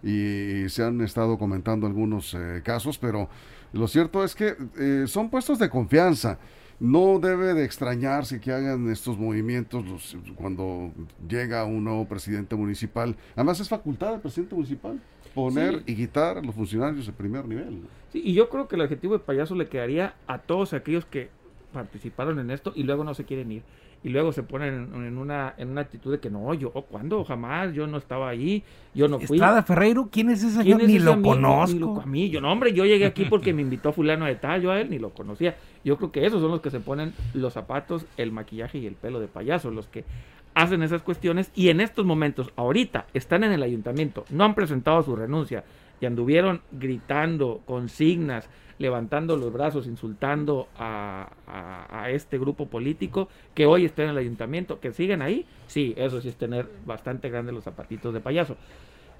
y 0.00 0.68
se 0.68 0.84
han 0.84 1.00
estado 1.00 1.36
comentando 1.36 1.88
algunos 1.88 2.34
eh, 2.34 2.62
casos, 2.64 2.98
pero 2.98 3.28
lo 3.72 3.88
cierto 3.88 4.22
es 4.22 4.36
que 4.36 4.54
eh, 4.78 5.06
son 5.08 5.28
puestos 5.28 5.58
de 5.58 5.68
confianza. 5.68 6.38
No 6.78 7.18
debe 7.18 7.54
de 7.54 7.64
extrañarse 7.64 8.40
que 8.40 8.52
hagan 8.52 8.88
estos 8.90 9.18
movimientos 9.18 10.16
cuando 10.36 10.92
llega 11.28 11.64
un 11.64 11.82
nuevo 11.82 12.06
presidente 12.06 12.54
municipal. 12.54 13.16
Además 13.34 13.58
es 13.58 13.68
facultad 13.68 14.12
del 14.12 14.20
presidente 14.20 14.54
municipal 14.54 15.00
poner 15.34 15.76
Sí. 15.78 15.82
y 15.92 15.96
quitar 15.96 16.38
a 16.38 16.42
los 16.42 16.54
funcionarios 16.54 17.06
de 17.06 17.12
primer 17.12 17.46
nivel. 17.46 17.82
¿no? 17.82 17.86
Sí, 18.12 18.22
y 18.24 18.32
yo 18.34 18.48
creo 18.48 18.68
que 18.68 18.76
el 18.76 18.82
adjetivo 18.82 19.14
de 19.14 19.18
payaso 19.20 19.54
le 19.54 19.66
quedaría 19.68 20.14
a 20.26 20.38
todos 20.38 20.72
aquellos 20.72 21.04
que 21.04 21.28
participaron 21.72 22.38
en 22.38 22.50
esto 22.50 22.72
y 22.74 22.84
luego 22.84 23.04
no 23.04 23.14
se 23.14 23.24
quieren 23.24 23.50
ir. 23.52 23.62
y 24.04 24.10
luego 24.10 24.32
se 24.32 24.42
ponen 24.42 24.90
en, 24.94 25.04
en 25.06 25.16
una 25.16 25.54
en 25.56 25.70
una 25.70 25.80
actitud 25.80 26.12
de 26.12 26.20
que 26.20 26.28
no, 26.28 26.52
yo, 26.52 26.70
¿cuándo? 26.72 27.24
Jamás, 27.24 27.72
yo 27.72 27.86
no 27.86 27.96
estaba 27.96 28.28
ahí, 28.28 28.62
yo 28.94 29.08
no 29.08 29.18
fui. 29.18 29.38
Estrada 29.38 29.62
Ferreiro, 29.62 30.10
¿quién 30.12 30.28
es 30.28 30.44
ese 30.44 30.56
¿Quién 30.62 30.76
señor? 30.76 30.80
es 30.82 30.88
Ni 30.88 30.96
ese 30.96 31.04
lo 31.06 31.12
amigo? 31.14 31.30
conozco. 31.30 31.72
Ni 31.72 31.78
lo- 31.80 32.00
a 32.02 32.04
mí, 32.04 32.28
yo 32.28 32.42
no, 32.42 32.52
hombre, 32.52 32.74
yo 32.74 32.84
llegué 32.84 33.06
aquí 33.06 33.24
porque 33.24 33.54
me 33.54 33.62
invitó 33.62 33.94
fulano 33.94 34.26
de 34.26 34.34
tal, 34.34 34.60
yo 34.60 34.70
a 34.72 34.78
él 34.82 34.90
ni 34.90 34.98
lo 34.98 35.08
conocía. 35.14 35.56
Yo 35.86 35.96
creo 35.96 36.12
que 36.12 36.26
esos 36.26 36.42
son 36.42 36.50
los 36.50 36.60
que 36.60 36.70
se 36.70 36.80
ponen 36.80 37.14
los 37.32 37.54
zapatos, 37.54 38.04
el 38.18 38.30
maquillaje 38.30 38.76
y 38.76 38.86
el 38.86 38.94
pelo 38.94 39.20
de 39.20 39.26
payaso, 39.26 39.70
los 39.70 39.86
que 39.88 40.04
hacen 40.54 40.82
esas 40.82 41.02
cuestiones 41.02 41.50
y 41.54 41.68
en 41.68 41.80
estos 41.80 42.04
momentos, 42.04 42.52
ahorita, 42.56 43.06
están 43.12 43.44
en 43.44 43.52
el 43.52 43.62
ayuntamiento, 43.62 44.24
no 44.30 44.44
han 44.44 44.54
presentado 44.54 45.02
su 45.02 45.16
renuncia 45.16 45.64
y 46.00 46.06
anduvieron 46.06 46.62
gritando 46.72 47.60
consignas, 47.66 48.48
levantando 48.78 49.36
los 49.36 49.52
brazos, 49.52 49.86
insultando 49.86 50.68
a, 50.76 51.28
este 52.08 52.38
grupo 52.38 52.66
político 52.66 53.28
que 53.54 53.66
hoy 53.66 53.84
está 53.84 54.04
en 54.04 54.10
el 54.10 54.18
ayuntamiento, 54.18 54.78
que 54.78 54.92
siguen 54.92 55.22
ahí, 55.22 55.46
sí, 55.66 55.94
eso 55.96 56.20
sí 56.20 56.28
es 56.28 56.36
tener 56.36 56.68
bastante 56.84 57.30
grandes 57.30 57.54
los 57.54 57.64
zapatitos 57.64 58.12
de 58.12 58.20
payaso. 58.20 58.56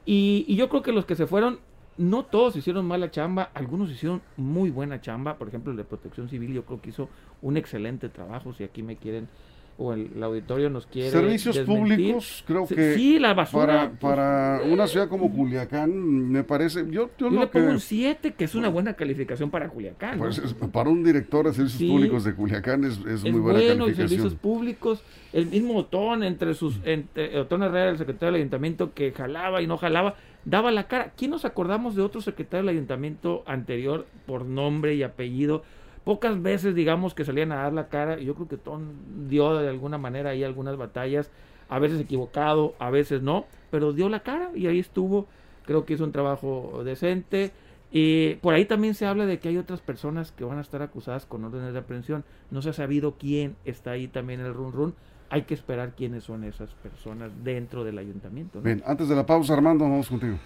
Y, 0.04 0.44
y 0.46 0.56
yo 0.56 0.68
creo 0.68 0.82
que 0.82 0.92
los 0.92 1.06
que 1.06 1.14
se 1.14 1.26
fueron, 1.26 1.58
no 1.96 2.24
todos 2.24 2.56
hicieron 2.56 2.86
mala 2.86 3.10
chamba, 3.10 3.50
algunos 3.54 3.90
hicieron 3.90 4.20
muy 4.36 4.70
buena 4.70 5.00
chamba. 5.00 5.36
Por 5.36 5.48
ejemplo, 5.48 5.70
el 5.70 5.76
de 5.76 5.84
protección 5.84 6.28
civil, 6.28 6.52
yo 6.52 6.64
creo 6.64 6.80
que 6.80 6.90
hizo 6.90 7.08
un 7.42 7.56
excelente 7.56 8.08
trabajo. 8.08 8.52
Si 8.52 8.64
aquí 8.64 8.82
me 8.82 8.96
quieren, 8.96 9.28
o 9.76 9.92
el, 9.92 10.10
el 10.14 10.22
auditorio 10.22 10.70
nos 10.70 10.86
quiere. 10.86 11.10
Servicios 11.10 11.56
desmentir. 11.56 11.96
públicos, 11.96 12.44
creo 12.46 12.66
Sí, 12.66 12.74
que 12.76 12.94
Sí, 12.94 13.18
la 13.18 13.34
basura. 13.34 13.66
para, 13.66 13.88
pues, 13.90 14.00
para 14.00 14.60
una 14.72 14.86
ciudad 14.86 15.08
como 15.08 15.32
Culiacán, 15.32 16.30
me 16.30 16.44
parece, 16.44 16.84
yo, 16.90 17.08
yo 17.08 17.10
yo 17.18 17.30
lo 17.30 17.40
le 17.40 17.46
pongo 17.48 17.66
que, 17.66 17.72
un 17.72 17.80
7, 17.80 18.34
que 18.34 18.44
es 18.44 18.54
una 18.54 18.68
buena 18.68 18.94
calificación 18.94 19.50
para 19.50 19.68
Culiacán. 19.68 20.18
¿no? 20.18 20.24
pues, 20.26 20.38
es- 20.38 20.54
para 20.54 20.88
un 20.90 21.02
director 21.02 21.46
de 21.46 21.54
servicios 21.54 21.78
Sí. 21.78 21.88
públicos 21.90 22.24
de 22.24 22.34
Culiacán 22.34 22.84
es, 22.84 22.98
es 22.98 23.06
es 23.06 23.22
muy 23.24 23.40
buena 23.40 23.58
bueno 23.60 23.88
y 23.88 23.94
servicios 23.94 24.34
calificación. 24.34 24.38
públicos 24.38 25.02
el 25.32 25.46
mismo 25.46 25.76
Otón 25.76 26.22
entre 26.22 26.54
sus 26.54 26.78
entre 26.84 27.36
Otón 27.40 27.62
Herrera 27.64 27.90
el 27.90 27.98
secretario 27.98 28.32
del 28.32 28.40
ayuntamiento 28.42 28.94
que 28.94 29.10
jalaba 29.12 29.60
y 29.60 29.66
no 29.66 29.76
jalaba 29.76 30.14
daba 30.44 30.70
la 30.70 30.86
cara 30.86 31.12
quién 31.16 31.32
nos 31.32 31.44
acordamos 31.44 31.96
de 31.96 32.02
otro 32.02 32.20
secretario 32.20 32.66
del 32.66 32.76
ayuntamiento 32.76 33.42
anterior 33.46 34.06
por 34.26 34.44
nombre 34.44 34.94
y 34.94 35.02
apellido 35.02 35.64
pocas 36.04 36.40
veces 36.40 36.74
digamos 36.74 37.14
que 37.14 37.24
salían 37.24 37.52
a 37.52 37.56
dar 37.56 37.72
la 37.72 37.88
cara 37.88 38.20
y 38.20 38.26
yo 38.26 38.34
creo 38.34 38.48
que 38.48 38.54
Otón 38.56 39.28
dio 39.28 39.56
de 39.56 39.68
alguna 39.68 39.98
manera 39.98 40.30
ahí 40.30 40.44
algunas 40.44 40.76
batallas 40.76 41.30
a 41.68 41.78
veces 41.78 42.00
equivocado 42.00 42.74
a 42.78 42.90
veces 42.90 43.22
no 43.22 43.46
pero 43.70 43.92
dio 43.92 44.08
la 44.08 44.20
cara 44.20 44.50
y 44.54 44.66
ahí 44.66 44.78
estuvo 44.78 45.26
creo 45.66 45.84
que 45.84 45.94
hizo 45.94 46.04
un 46.04 46.12
trabajo 46.12 46.82
decente 46.84 47.52
y 47.96 48.34
por 48.36 48.54
ahí 48.54 48.64
también 48.64 48.94
se 48.94 49.06
habla 49.06 49.24
de 49.24 49.38
que 49.38 49.48
hay 49.48 49.56
otras 49.56 49.80
personas 49.80 50.32
que 50.32 50.42
van 50.42 50.58
a 50.58 50.62
estar 50.62 50.82
acusadas 50.82 51.26
con 51.26 51.44
órdenes 51.44 51.72
de 51.72 51.78
aprehensión. 51.78 52.24
No 52.50 52.60
se 52.60 52.70
ha 52.70 52.72
sabido 52.72 53.14
quién 53.16 53.54
está 53.64 53.92
ahí 53.92 54.08
también 54.08 54.40
en 54.40 54.46
el 54.46 54.52
run 54.52 54.72
run. 54.72 54.94
Hay 55.30 55.42
que 55.42 55.54
esperar 55.54 55.94
quiénes 55.96 56.24
son 56.24 56.42
esas 56.42 56.70
personas 56.74 57.30
dentro 57.44 57.84
del 57.84 57.98
ayuntamiento. 57.98 58.58
¿no? 58.58 58.64
Bien, 58.64 58.82
antes 58.84 59.08
de 59.08 59.14
la 59.14 59.24
pausa, 59.24 59.54
Armando, 59.54 59.84
vamos 59.84 60.08
contigo. 60.08 60.36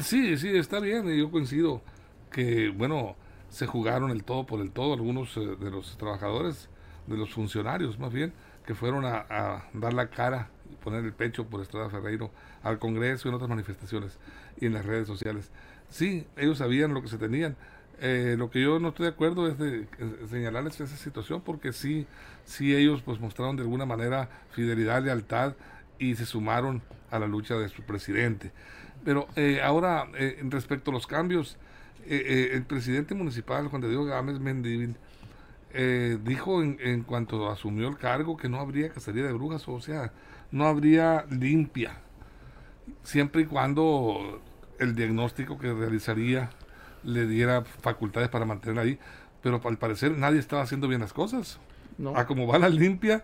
Sí, 0.00 0.36
sí, 0.36 0.56
está 0.56 0.78
bien, 0.78 1.04
yo 1.08 1.32
coincido 1.32 1.82
que, 2.30 2.68
bueno, 2.70 3.16
se 3.54 3.68
jugaron 3.68 4.10
el 4.10 4.24
todo 4.24 4.46
por 4.46 4.60
el 4.60 4.72
todo 4.72 4.94
algunos 4.94 5.36
eh, 5.36 5.40
de 5.40 5.70
los 5.70 5.96
trabajadores, 5.96 6.68
de 7.06 7.16
los 7.16 7.32
funcionarios 7.32 8.00
más 8.00 8.12
bien, 8.12 8.32
que 8.66 8.74
fueron 8.74 9.04
a, 9.04 9.68
dar 9.72 9.94
la 9.94 10.08
cara 10.08 10.48
y 10.72 10.74
poner 10.74 11.04
el 11.04 11.12
pecho 11.12 11.46
por 11.46 11.60
Estrada 11.60 11.88
Ferreiro 11.88 12.32
al 12.64 12.80
Congreso 12.80 13.28
y 13.28 13.30
en 13.30 13.34
otras 13.36 13.48
manifestaciones 13.48 14.18
y 14.60 14.66
en 14.66 14.72
las 14.72 14.84
redes 14.84 15.06
sociales. 15.06 15.52
Sí, 15.88 16.26
ellos 16.36 16.58
sabían 16.58 16.94
lo 16.94 17.02
que 17.02 17.08
se 17.08 17.16
tenían. 17.16 17.56
Eh, 18.00 18.34
lo 18.36 18.50
que 18.50 18.60
yo 18.60 18.80
no 18.80 18.88
estoy 18.88 19.04
de 19.04 19.12
acuerdo 19.12 19.46
es 19.46 19.56
de 19.56 19.86
señalarles 20.28 20.80
esa 20.80 20.96
situación 20.96 21.40
porque 21.42 21.72
sí, 21.72 22.08
sí 22.44 22.74
ellos 22.74 23.02
pues 23.02 23.20
mostraron 23.20 23.54
de 23.54 23.62
alguna 23.62 23.86
manera 23.86 24.30
fidelidad, 24.50 25.04
lealtad 25.04 25.54
y 26.00 26.16
se 26.16 26.26
sumaron 26.26 26.82
a 27.12 27.20
la 27.20 27.28
lucha 27.28 27.54
de 27.54 27.68
su 27.68 27.82
presidente. 27.82 28.50
Pero 29.04 29.28
eh, 29.36 29.60
ahora, 29.62 30.08
eh, 30.16 30.40
respecto 30.42 30.90
a 30.90 30.94
los 30.94 31.06
cambios, 31.06 31.56
eh, 32.06 32.50
el 32.52 32.64
presidente 32.64 33.14
municipal, 33.14 33.68
Juan 33.68 33.82
de 33.82 33.90
Dios 33.90 34.06
Gámez 34.06 34.40
Mendívil, 34.40 34.96
eh, 35.72 36.18
dijo 36.22 36.62
en, 36.62 36.78
en 36.80 37.02
cuanto 37.02 37.50
asumió 37.50 37.88
el 37.88 37.96
cargo 37.96 38.36
que 38.36 38.48
no 38.48 38.60
habría 38.60 38.90
cacería 38.90 39.24
de 39.24 39.32
brujas, 39.32 39.66
o 39.68 39.80
sea, 39.80 40.12
no 40.50 40.66
habría 40.66 41.26
limpia, 41.30 41.98
siempre 43.02 43.42
y 43.42 43.46
cuando 43.46 44.40
el 44.78 44.94
diagnóstico 44.94 45.58
que 45.58 45.72
realizaría 45.72 46.50
le 47.02 47.26
diera 47.26 47.64
facultades 47.64 48.28
para 48.28 48.44
mantenerla 48.44 48.82
ahí. 48.82 48.98
Pero 49.42 49.60
al 49.64 49.78
parecer 49.78 50.16
nadie 50.16 50.38
estaba 50.38 50.62
haciendo 50.62 50.88
bien 50.88 51.00
las 51.00 51.12
cosas. 51.12 51.58
No. 51.98 52.16
A 52.16 52.26
como 52.26 52.46
va 52.46 52.58
la 52.58 52.68
limpia, 52.68 53.22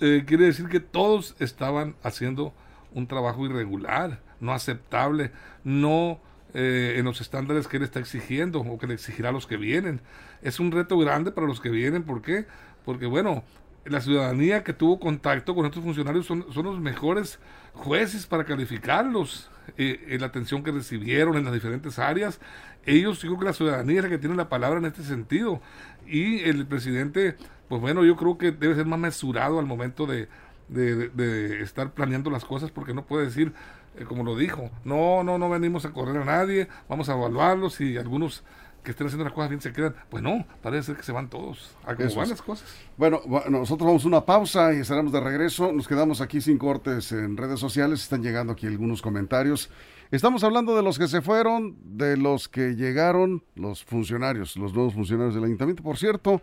eh, 0.00 0.24
quiere 0.26 0.46
decir 0.46 0.68
que 0.68 0.80
todos 0.80 1.36
estaban 1.38 1.94
haciendo 2.02 2.52
un 2.92 3.06
trabajo 3.06 3.44
irregular, 3.44 4.20
no 4.40 4.52
aceptable, 4.52 5.30
no 5.62 6.18
eh, 6.54 6.94
en 6.96 7.04
los 7.04 7.20
estándares 7.20 7.68
que 7.68 7.76
él 7.76 7.82
está 7.82 8.00
exigiendo 8.00 8.60
o 8.60 8.78
que 8.78 8.86
le 8.86 8.94
exigirá 8.94 9.30
a 9.30 9.32
los 9.32 9.46
que 9.46 9.56
vienen. 9.56 10.00
Es 10.42 10.60
un 10.60 10.72
reto 10.72 10.98
grande 10.98 11.32
para 11.32 11.46
los 11.46 11.60
que 11.60 11.70
vienen, 11.70 12.02
¿por 12.02 12.22
qué? 12.22 12.46
Porque 12.84 13.06
bueno, 13.06 13.44
la 13.84 14.00
ciudadanía 14.00 14.64
que 14.64 14.72
tuvo 14.72 15.00
contacto 15.00 15.54
con 15.54 15.66
estos 15.66 15.82
funcionarios 15.82 16.26
son, 16.26 16.46
son 16.52 16.64
los 16.64 16.80
mejores 16.80 17.38
jueces 17.72 18.26
para 18.26 18.44
calificarlos, 18.44 19.50
eh, 19.76 20.06
en 20.08 20.20
la 20.20 20.26
atención 20.26 20.62
que 20.62 20.72
recibieron 20.72 21.36
en 21.36 21.44
las 21.44 21.52
diferentes 21.52 21.98
áreas. 21.98 22.40
Ellos, 22.86 23.22
yo 23.22 23.28
creo 23.28 23.38
que 23.38 23.44
la 23.46 23.52
ciudadanía 23.52 23.98
es 23.98 24.04
la 24.04 24.10
que 24.10 24.18
tiene 24.18 24.34
la 24.34 24.48
palabra 24.48 24.78
en 24.78 24.86
este 24.86 25.02
sentido. 25.02 25.60
Y 26.06 26.40
el 26.40 26.66
presidente, 26.66 27.36
pues 27.68 27.80
bueno, 27.80 28.04
yo 28.04 28.16
creo 28.16 28.38
que 28.38 28.52
debe 28.52 28.74
ser 28.74 28.86
más 28.86 28.98
mesurado 28.98 29.58
al 29.58 29.66
momento 29.66 30.06
de, 30.06 30.28
de, 30.68 31.62
estar 31.62 31.92
planeando 31.92 32.30
las 32.30 32.44
cosas, 32.44 32.70
porque 32.70 32.94
no 32.94 33.04
puede 33.04 33.26
decir, 33.26 33.52
eh, 34.00 34.04
como 34.04 34.24
lo 34.24 34.36
dijo, 34.36 34.70
no, 34.84 35.22
no, 35.22 35.38
no 35.38 35.48
venimos 35.48 35.84
a 35.84 35.92
correr 35.92 36.16
a 36.22 36.24
nadie, 36.24 36.68
vamos 36.88 37.08
a 37.08 37.12
evaluarlos 37.14 37.80
y 37.80 37.96
algunos 37.96 38.42
que 38.82 38.92
estén 38.92 39.06
haciendo 39.06 39.24
las 39.24 39.32
cosas 39.32 39.50
bien 39.50 39.60
se 39.60 39.72
quedan. 39.72 39.94
Pues 40.08 40.22
no, 40.22 40.46
parece 40.62 40.86
ser 40.86 40.96
que 40.96 41.02
se 41.02 41.12
van 41.12 41.28
todos 41.28 41.76
a 41.84 41.94
cómo 41.94 42.14
van 42.14 42.30
las 42.30 42.42
cosas. 42.42 42.74
Bueno, 42.96 43.20
nosotros 43.48 43.86
vamos 43.86 44.04
a 44.04 44.08
una 44.08 44.24
pausa 44.24 44.72
y 44.72 44.78
estaremos 44.78 45.12
de 45.12 45.20
regreso. 45.20 45.72
Nos 45.72 45.86
quedamos 45.86 46.20
aquí 46.20 46.40
sin 46.40 46.58
cortes 46.58 47.12
en 47.12 47.36
redes 47.36 47.60
sociales. 47.60 48.02
Están 48.02 48.22
llegando 48.22 48.52
aquí 48.52 48.66
algunos 48.66 49.02
comentarios. 49.02 49.70
Estamos 50.10 50.42
hablando 50.42 50.74
de 50.74 50.82
los 50.82 50.98
que 50.98 51.08
se 51.08 51.20
fueron, 51.20 51.76
de 51.84 52.16
los 52.16 52.48
que 52.48 52.74
llegaron, 52.74 53.44
los 53.54 53.84
funcionarios, 53.84 54.56
los 54.56 54.74
nuevos 54.74 54.94
funcionarios 54.94 55.34
del 55.34 55.44
ayuntamiento. 55.44 55.82
Por 55.82 55.98
cierto, 55.98 56.42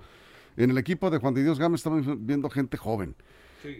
en 0.56 0.72
el 0.72 0.78
equipo 0.78 1.10
de 1.10 1.18
Juan 1.18 1.34
de 1.34 1.44
Dios 1.44 1.60
Gámez 1.60 1.80
estamos 1.80 2.06
viendo 2.26 2.50
gente 2.50 2.78
joven. 2.78 3.16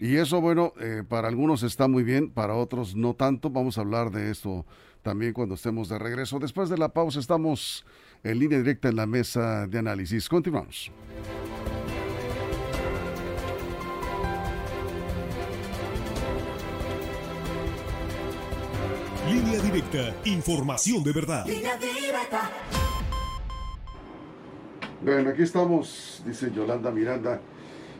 Y 0.00 0.16
eso, 0.16 0.40
bueno, 0.40 0.72
eh, 0.80 1.02
para 1.08 1.28
algunos 1.28 1.62
está 1.62 1.88
muy 1.88 2.02
bien, 2.02 2.30
para 2.30 2.54
otros 2.54 2.96
no 2.96 3.14
tanto. 3.14 3.50
Vamos 3.50 3.78
a 3.78 3.82
hablar 3.82 4.10
de 4.10 4.30
esto 4.30 4.66
también 5.02 5.32
cuando 5.32 5.54
estemos 5.54 5.88
de 5.88 5.98
regreso. 5.98 6.38
Después 6.38 6.68
de 6.68 6.78
la 6.78 6.90
pausa 6.90 7.20
estamos 7.20 7.84
en 8.22 8.38
línea 8.38 8.58
directa 8.58 8.88
en 8.88 8.96
la 8.96 9.06
mesa 9.06 9.66
de 9.66 9.78
análisis. 9.78 10.28
Continuamos. 10.28 10.90
Línea 19.30 19.60
directa, 19.60 20.14
información 20.24 21.04
de 21.04 21.12
verdad. 21.12 21.46
Bueno, 25.02 25.30
aquí 25.30 25.42
estamos, 25.42 26.22
dice 26.26 26.50
Yolanda 26.50 26.90
Miranda. 26.90 27.40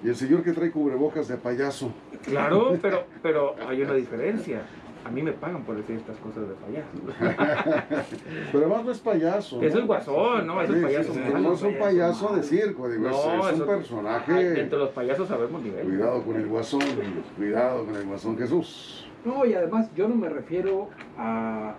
Y 0.02 0.08
el 0.08 0.16
señor 0.16 0.42
que 0.42 0.52
trae 0.52 0.70
cubrebocas 0.70 1.28
de 1.28 1.36
payaso. 1.36 1.92
Claro, 2.24 2.76
pero, 2.82 3.04
pero 3.22 3.54
hay 3.68 3.82
una 3.82 3.94
diferencia. 3.94 4.62
A 5.04 5.10
mí 5.10 5.22
me 5.22 5.32
pagan 5.32 5.62
por 5.62 5.76
decir 5.76 5.96
estas 5.96 6.16
cosas 6.18 6.44
de 6.48 6.54
payaso. 6.54 6.88
Pero 8.52 8.66
además 8.66 8.84
no 8.84 8.92
es 8.92 8.98
payaso. 8.98 9.62
Es 9.62 9.72
¿no? 9.72 9.80
el 9.80 9.86
guasón, 9.86 10.46
¿no? 10.46 10.60
Es 10.60 10.68
el 10.68 10.76
Sí, 10.76 10.82
payaso 10.82 11.14
sí, 11.14 11.20
malo. 11.20 11.38
No 11.38 11.54
es 11.54 11.62
un 11.62 11.78
payaso 11.78 12.36
de 12.36 12.42
circo, 12.42 12.88
digo, 12.90 13.08
es- 13.08 13.16
es, 13.16 13.24
un 13.24 13.54
eso- 13.54 13.66
personaje. 13.66 14.32
Ay, 14.32 14.60
Entre 14.60 14.78
los 14.78 14.90
payasos 14.90 15.28
sabemos 15.28 15.62
nivel. 15.62 15.86
Cuidado 15.86 16.22
con 16.24 16.36
el 16.36 16.46
guasón, 16.46 16.80
cuidado 17.36 17.86
con 17.86 17.96
el 17.96 18.04
guasón 18.06 18.36
Jesús. 18.36 19.08
No, 19.24 19.46
y 19.46 19.54
además 19.54 19.88
yo 19.94 20.08
no 20.08 20.14
me 20.14 20.28
refiero 20.28 20.88
a, 21.16 21.74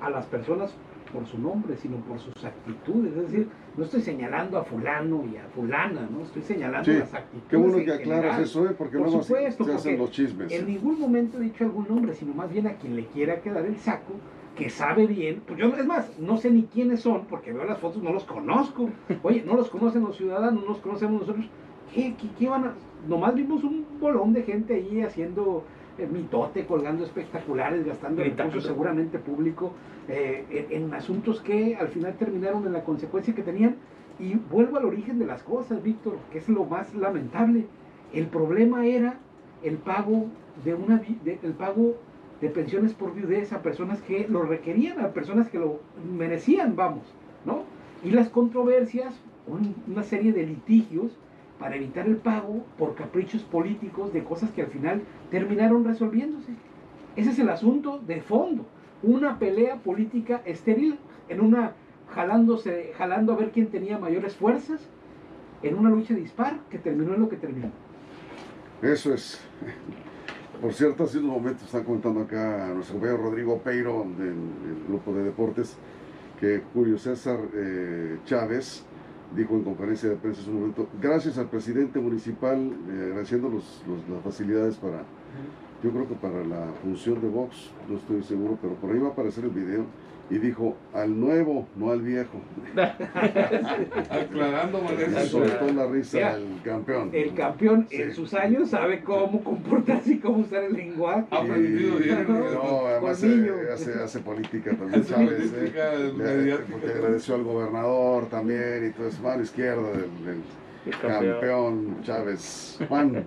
a 0.00 0.08
las 0.10 0.24
personas 0.26 0.72
por 1.16 1.26
su 1.26 1.38
nombre, 1.38 1.76
sino 1.76 1.96
por 1.98 2.18
sus 2.18 2.44
actitudes. 2.44 3.16
Es 3.16 3.22
decir, 3.32 3.48
no 3.76 3.84
estoy 3.84 4.02
señalando 4.02 4.58
a 4.58 4.64
fulano 4.64 5.24
y 5.32 5.36
a 5.38 5.44
fulana, 5.54 6.06
¿no? 6.10 6.22
Estoy 6.24 6.42
señalando 6.42 6.84
Sí, 6.92 6.98
las 6.98 7.14
actitudes. 7.14 7.44
Qué 7.48 7.56
bueno 7.56 7.78
en 7.78 7.84
que 7.86 7.92
aclaras 7.92 8.38
eso, 8.40 8.66
¿eh? 8.66 8.74
porque 8.76 8.98
Por 8.98 9.06
luego 9.06 9.22
se- 9.22 9.28
supuesto, 9.28 9.64
se 9.64 9.72
hacen 9.72 9.98
los 9.98 10.10
chismes. 10.10 10.52
En 10.52 10.66
ningún 10.66 11.00
momento 11.00 11.38
he 11.38 11.44
dicho 11.44 11.64
algún 11.64 11.88
nombre, 11.88 12.12
sino 12.14 12.34
más 12.34 12.52
bien 12.52 12.66
a 12.66 12.74
quien 12.74 12.96
le 12.96 13.06
quiera 13.06 13.40
quedar 13.40 13.64
el 13.64 13.76
saco, 13.78 14.12
que 14.56 14.68
sabe 14.68 15.06
bien. 15.06 15.40
Pues 15.46 15.58
yo, 15.58 15.68
es 15.74 15.86
más, 15.86 16.18
no 16.18 16.36
sé 16.36 16.50
ni 16.50 16.64
quiénes 16.64 17.00
son, 17.00 17.24
porque 17.26 17.52
veo 17.52 17.64
las 17.64 17.78
fotos, 17.78 18.02
no 18.02 18.12
los 18.12 18.24
conozco. 18.24 18.90
Oye, 19.22 19.42
no 19.46 19.54
los 19.56 19.70
conocen 19.70 20.02
los 20.02 20.16
ciudadanos, 20.18 20.62
no 20.62 20.68
los 20.68 20.78
conocemos 20.78 21.22
nosotros. 21.22 21.46
¿Qué, 21.94 22.14
qué, 22.20 22.28
qué 22.38 22.48
van 22.48 22.64
a...? 22.64 22.74
Nomás 23.08 23.34
vimos 23.34 23.62
un 23.64 23.86
bolón 24.00 24.32
de 24.32 24.42
gente 24.42 24.74
ahí 24.74 25.00
haciendo 25.00 25.64
mitote, 26.12 26.66
colgando 26.66 27.04
espectaculares, 27.04 27.84
gastando 27.86 28.20
Gritando. 28.22 28.44
recursos 28.50 28.64
seguramente 28.70 29.18
público, 29.18 29.72
eh, 30.08 30.66
en, 30.70 30.84
en 30.84 30.94
asuntos 30.94 31.40
que 31.40 31.76
al 31.76 31.88
final 31.88 32.14
terminaron 32.18 32.66
en 32.66 32.72
la 32.72 32.84
consecuencia 32.84 33.34
que 33.34 33.42
tenían. 33.42 33.76
Y 34.18 34.34
vuelvo 34.34 34.76
al 34.78 34.84
origen 34.86 35.18
de 35.18 35.26
las 35.26 35.42
cosas, 35.42 35.82
Víctor, 35.82 36.16
que 36.32 36.38
es 36.38 36.48
lo 36.48 36.64
más 36.64 36.94
lamentable. 36.94 37.66
El 38.12 38.26
problema 38.26 38.86
era 38.86 39.18
el 39.62 39.76
pago 39.76 40.26
de 40.64 40.74
una 40.74 40.98
de- 41.24 41.38
el 41.42 41.52
pago 41.52 41.96
de 42.40 42.48
pensiones 42.50 42.92
por 42.94 43.14
viudez 43.14 43.52
a 43.52 43.62
personas 43.62 44.00
que 44.02 44.26
lo 44.28 44.42
requerían, 44.42 45.00
a 45.00 45.08
personas 45.12 45.48
que 45.48 45.58
lo 45.58 45.80
merecían, 46.16 46.76
vamos, 46.76 47.02
¿no? 47.44 47.64
Y 48.04 48.10
las 48.10 48.28
controversias, 48.28 49.14
un- 49.46 49.74
una 49.90 50.02
serie 50.02 50.32
de 50.32 50.46
litigios 50.46 51.16
para 51.58 51.76
evitar 51.76 52.06
el 52.06 52.16
pago 52.16 52.64
por 52.78 52.94
caprichos 52.94 53.42
políticos 53.42 54.12
de 54.12 54.24
cosas 54.24 54.50
que 54.50 54.62
al 54.62 54.68
final 54.68 55.02
terminaron 55.30 55.84
resolviéndose. 55.84 56.52
Ese 57.16 57.30
es 57.30 57.38
el 57.38 57.48
asunto 57.48 57.98
de 57.98 58.20
fondo, 58.20 58.66
una 59.02 59.38
pelea 59.38 59.76
política 59.76 60.42
estéril 60.44 60.98
en 61.28 61.40
una 61.40 61.72
jalándose, 62.14 62.92
jalando 62.96 63.32
a 63.32 63.36
ver 63.36 63.50
quién 63.50 63.68
tenía 63.68 63.98
mayores 63.98 64.36
fuerzas 64.36 64.80
en 65.62 65.76
una 65.76 65.90
lucha 65.90 66.14
dispar 66.14 66.60
que 66.70 66.78
terminó 66.78 67.14
en 67.14 67.20
lo 67.20 67.28
que 67.28 67.36
terminó. 67.36 67.70
Eso 68.82 69.14
es. 69.14 69.40
Por 70.60 70.72
cierto, 70.72 71.04
hace 71.04 71.18
unos 71.18 71.32
momentos 71.32 71.64
están 71.64 71.84
contando 71.84 72.20
acá 72.20 72.66
a 72.66 72.74
nuestro 72.74 72.94
compañero 72.94 73.22
Rodrigo 73.22 73.58
Peiro 73.58 74.06
del, 74.16 74.28
del 74.28 74.84
grupo 74.88 75.12
de 75.12 75.24
deportes 75.24 75.76
que 76.40 76.62
Julio 76.72 76.98
César 76.98 77.38
eh, 77.54 78.18
Chávez 78.24 78.84
dijo 79.34 79.54
en 79.54 79.64
conferencia 79.64 80.08
de 80.10 80.16
prensa 80.16 80.42
en 80.42 80.50
un 80.50 80.60
momento, 80.60 80.88
gracias 81.00 81.38
al 81.38 81.48
presidente 81.48 81.98
municipal, 81.98 82.58
eh, 82.88 83.02
agradeciendo 83.06 83.48
los- 83.48 83.82
las 84.08 84.22
facilidades 84.22 84.76
para, 84.76 85.04
yo 85.82 85.90
creo 85.90 86.08
que 86.08 86.14
para 86.14 86.44
la 86.44 86.66
función 86.82 87.20
de 87.20 87.28
Vox, 87.28 87.70
no 87.88 87.96
estoy 87.96 88.22
seguro, 88.22 88.58
pero 88.60 88.74
por 88.74 88.90
ahí 88.92 88.98
va 88.98 89.08
a 89.08 89.10
aparecer 89.12 89.44
el 89.44 89.50
video, 89.50 89.84
y 90.28 90.38
dijo, 90.38 90.74
al 90.92 91.20
nuevo, 91.20 91.68
no 91.76 91.92
al 91.92 92.02
viejo. 92.02 92.40
Aclarando, 94.10 94.80
Vanessa. 94.82 95.24
soltó 95.26 95.72
la 95.72 95.86
risa 95.86 96.36
el 96.36 96.60
campeón. 96.64 97.10
El 97.12 97.34
campeón 97.34 97.86
en 97.90 98.12
sus 98.12 98.34
años 98.34 98.70
sabe 98.70 99.02
cómo 99.02 99.42
comportarse 99.44 100.14
y 100.14 100.18
cómo 100.18 100.38
usar 100.38 100.64
el 100.64 100.72
lenguaje. 100.72 101.26
Ha 101.30 101.36
aprendido 101.36 101.96
bien. 101.98 102.26
No, 102.28 102.86
además 102.86 103.22
eh, 103.22 103.50
hace, 103.72 103.94
hace 103.94 104.18
política 104.20 104.70
también, 104.76 105.00
Hace 105.02 105.14
Chávez. 105.14 105.50
política 105.50 105.94
eh. 105.94 106.12
Le- 106.16 106.56
porque 106.72 106.86
agradeció 106.88 107.34
al 107.36 107.44
gobernador 107.44 108.26
también 108.26 108.86
y 108.88 108.90
todo 108.96 109.08
eso. 109.08 109.22
Mano 109.22 109.42
izquierda 109.42 109.90
del, 109.92 110.24
del 110.24 110.42
El 110.86 110.98
campeón. 111.00 111.32
campeón 111.32 111.96
Chávez. 112.02 112.78
Juan, 112.88 113.24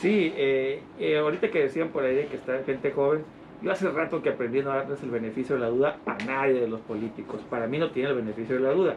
Sí, 0.00 0.32
eh, 0.36 0.80
eh, 0.98 1.18
ahorita 1.18 1.50
que 1.50 1.60
decían 1.60 1.88
por 1.90 2.04
ahí 2.04 2.26
que 2.26 2.36
está 2.36 2.62
gente 2.64 2.90
joven, 2.90 3.22
yo 3.62 3.70
hace 3.70 3.88
rato 3.90 4.22
que 4.22 4.30
aprendí 4.30 4.60
a 4.60 4.62
no 4.62 4.70
darles 4.70 5.02
el 5.02 5.10
beneficio 5.10 5.56
de 5.56 5.60
la 5.60 5.68
duda 5.68 5.98
a 6.06 6.16
nadie 6.24 6.60
de 6.60 6.68
los 6.68 6.80
políticos. 6.80 7.42
Para 7.50 7.66
mí 7.66 7.76
no 7.78 7.90
tiene 7.90 8.08
el 8.10 8.16
beneficio 8.16 8.54
de 8.56 8.62
la 8.62 8.70
duda. 8.72 8.96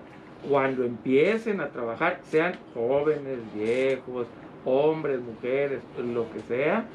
Cuando 0.50 0.84
empiecen 0.86 1.60
a 1.60 1.70
trabajar, 1.70 2.20
sean 2.24 2.54
jóvenes, 2.74 3.40
viejos, 3.54 4.28
hombres, 4.66 5.20
mujeres, 5.20 5.82
lo 6.14 6.32
que 6.32 6.40
sea, 6.40 6.86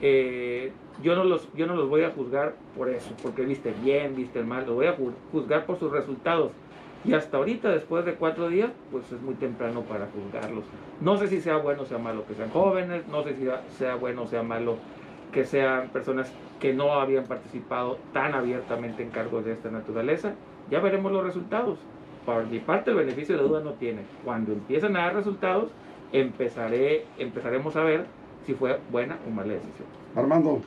eh, 0.00 0.72
yo, 1.02 1.14
no 1.14 1.24
los, 1.24 1.52
yo 1.54 1.66
no 1.66 1.76
los 1.76 1.88
voy 1.90 2.02
a 2.04 2.10
juzgar 2.10 2.54
por 2.76 2.88
eso, 2.88 3.14
porque 3.22 3.42
viste 3.42 3.74
bien, 3.84 4.16
viste 4.16 4.42
mal, 4.42 4.64
los 4.66 4.74
voy 4.74 4.86
a 4.86 4.96
ju- 4.96 5.12
juzgar 5.30 5.66
por 5.66 5.78
sus 5.78 5.92
resultados. 5.92 6.52
Y 7.04 7.14
hasta 7.14 7.36
ahorita, 7.36 7.70
después 7.70 8.04
de 8.04 8.14
cuatro 8.14 8.48
días, 8.48 8.70
pues 8.90 9.10
es 9.10 9.20
muy 9.20 9.34
temprano 9.34 9.82
para 9.82 10.06
juzgarlos. 10.06 10.64
No 11.00 11.16
sé 11.16 11.26
si 11.26 11.40
sea 11.40 11.56
bueno 11.56 11.82
o 11.82 11.86
sea 11.86 11.98
malo 11.98 12.24
que 12.26 12.34
sean 12.34 12.50
jóvenes, 12.50 13.06
no 13.08 13.24
sé 13.24 13.34
si 13.34 13.48
sea 13.76 13.96
bueno 13.96 14.22
o 14.22 14.26
sea 14.26 14.42
malo 14.42 14.76
que 15.32 15.44
sean 15.44 15.88
personas 15.88 16.32
que 16.60 16.72
no 16.72 16.92
habían 16.92 17.24
participado 17.24 17.98
tan 18.12 18.34
abiertamente 18.34 19.02
en 19.02 19.10
cargos 19.10 19.44
de 19.44 19.52
esta 19.52 19.70
naturaleza. 19.70 20.34
Ya 20.70 20.78
veremos 20.78 21.10
los 21.10 21.24
resultados. 21.24 21.78
Por 22.24 22.46
mi 22.46 22.60
parte, 22.60 22.90
el 22.90 22.96
beneficio 22.98 23.36
de 23.36 23.42
la 23.42 23.48
duda 23.48 23.60
no 23.64 23.72
tiene. 23.72 24.02
Cuando 24.24 24.52
empiezan 24.52 24.96
a 24.96 25.00
dar 25.00 25.16
resultados, 25.16 25.70
empezaré, 26.12 27.06
empezararemos 27.18 27.74
a 27.74 27.82
ver 27.82 28.06
si 28.46 28.54
fue 28.54 28.78
buena 28.92 29.18
o 29.26 29.30
mala 29.30 29.54
decisión. 29.54 29.88
Armando, 30.14 30.60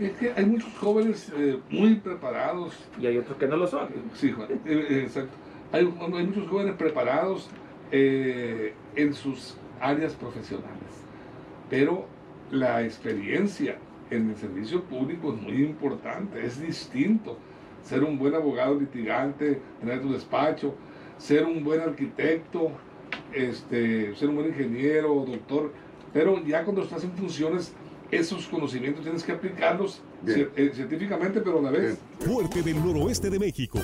Es 0.00 0.12
que 0.12 0.32
hay 0.36 0.46
muchos 0.46 0.72
jóvenes 0.78 1.32
eh, 1.36 1.60
muy 1.70 1.94
preparados. 1.96 2.74
Y 3.00 3.06
hay 3.06 3.18
otros 3.18 3.36
que 3.36 3.46
no 3.46 3.56
lo 3.56 3.66
son. 3.68 3.88
Sí, 4.14 4.32
Juan, 4.32 4.50
eh, 4.50 4.58
eh, 4.66 5.02
exacto. 5.04 5.36
Hay, 5.72 5.80
hay 6.00 6.26
muchos 6.26 6.48
jóvenes 6.48 6.74
preparados 6.76 7.48
eh, 7.90 8.72
en 8.96 9.14
sus 9.14 9.56
áreas 9.80 10.14
profesionales, 10.14 11.04
pero 11.68 12.06
la 12.50 12.82
experiencia 12.82 13.78
en 14.10 14.30
el 14.30 14.36
servicio 14.36 14.82
público 14.84 15.34
es 15.34 15.42
muy 15.42 15.62
importante, 15.62 16.44
es 16.44 16.60
distinto. 16.60 17.38
Ser 17.82 18.02
un 18.02 18.18
buen 18.18 18.34
abogado 18.34 18.78
litigante, 18.78 19.60
tener 19.80 20.02
tu 20.02 20.12
despacho, 20.12 20.74
ser 21.16 21.44
un 21.44 21.62
buen 21.64 21.80
arquitecto, 21.80 22.72
este, 23.32 24.14
ser 24.16 24.28
un 24.28 24.36
buen 24.36 24.48
ingeniero, 24.48 25.24
doctor, 25.26 25.72
pero 26.12 26.42
ya 26.44 26.64
cuando 26.64 26.82
estás 26.82 27.04
en 27.04 27.12
funciones, 27.12 27.72
esos 28.10 28.46
conocimientos 28.46 29.02
tienes 29.02 29.22
que 29.22 29.32
aplicarlos 29.32 30.02
eh, 30.26 30.70
científicamente, 30.74 31.40
pero 31.40 31.58
a 31.58 31.62
la 31.62 31.70
vez 31.70 31.98
bien. 32.18 32.34
Fuerte 32.34 32.62
del 32.62 32.82
noroeste 32.82 33.30
de 33.30 33.38
México. 33.38 33.78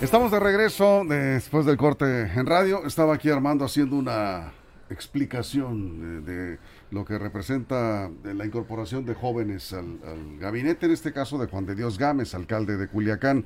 Estamos 0.00 0.30
de 0.30 0.38
regreso 0.40 1.02
después 1.08 1.64
del 1.66 1.76
corte 1.76 2.22
en 2.34 2.46
radio. 2.46 2.84
Estaba 2.86 3.14
aquí 3.14 3.30
Armando 3.30 3.64
haciendo 3.64 3.96
una 3.96 4.52
explicación 4.90 6.24
de, 6.24 6.32
de 6.32 6.58
lo 6.90 7.04
que 7.04 7.18
representa 7.18 8.10
la 8.24 8.44
incorporación 8.46 9.04
de 9.04 9.14
jóvenes 9.14 9.72
al, 9.72 9.98
al 10.06 10.38
gabinete, 10.38 10.86
en 10.86 10.92
este 10.92 11.12
caso 11.12 11.38
de 11.38 11.46
Juan 11.46 11.66
de 11.66 11.74
Dios 11.74 11.98
Gámez, 11.98 12.34
alcalde 12.34 12.76
de 12.76 12.88
Culiacán. 12.88 13.44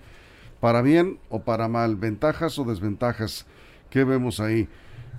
Para 0.60 0.82
bien 0.82 1.18
o 1.30 1.40
para 1.42 1.68
mal, 1.68 1.96
ventajas 1.96 2.58
o 2.58 2.64
desventajas, 2.64 3.46
¿qué 3.88 4.04
vemos 4.04 4.40
ahí? 4.40 4.68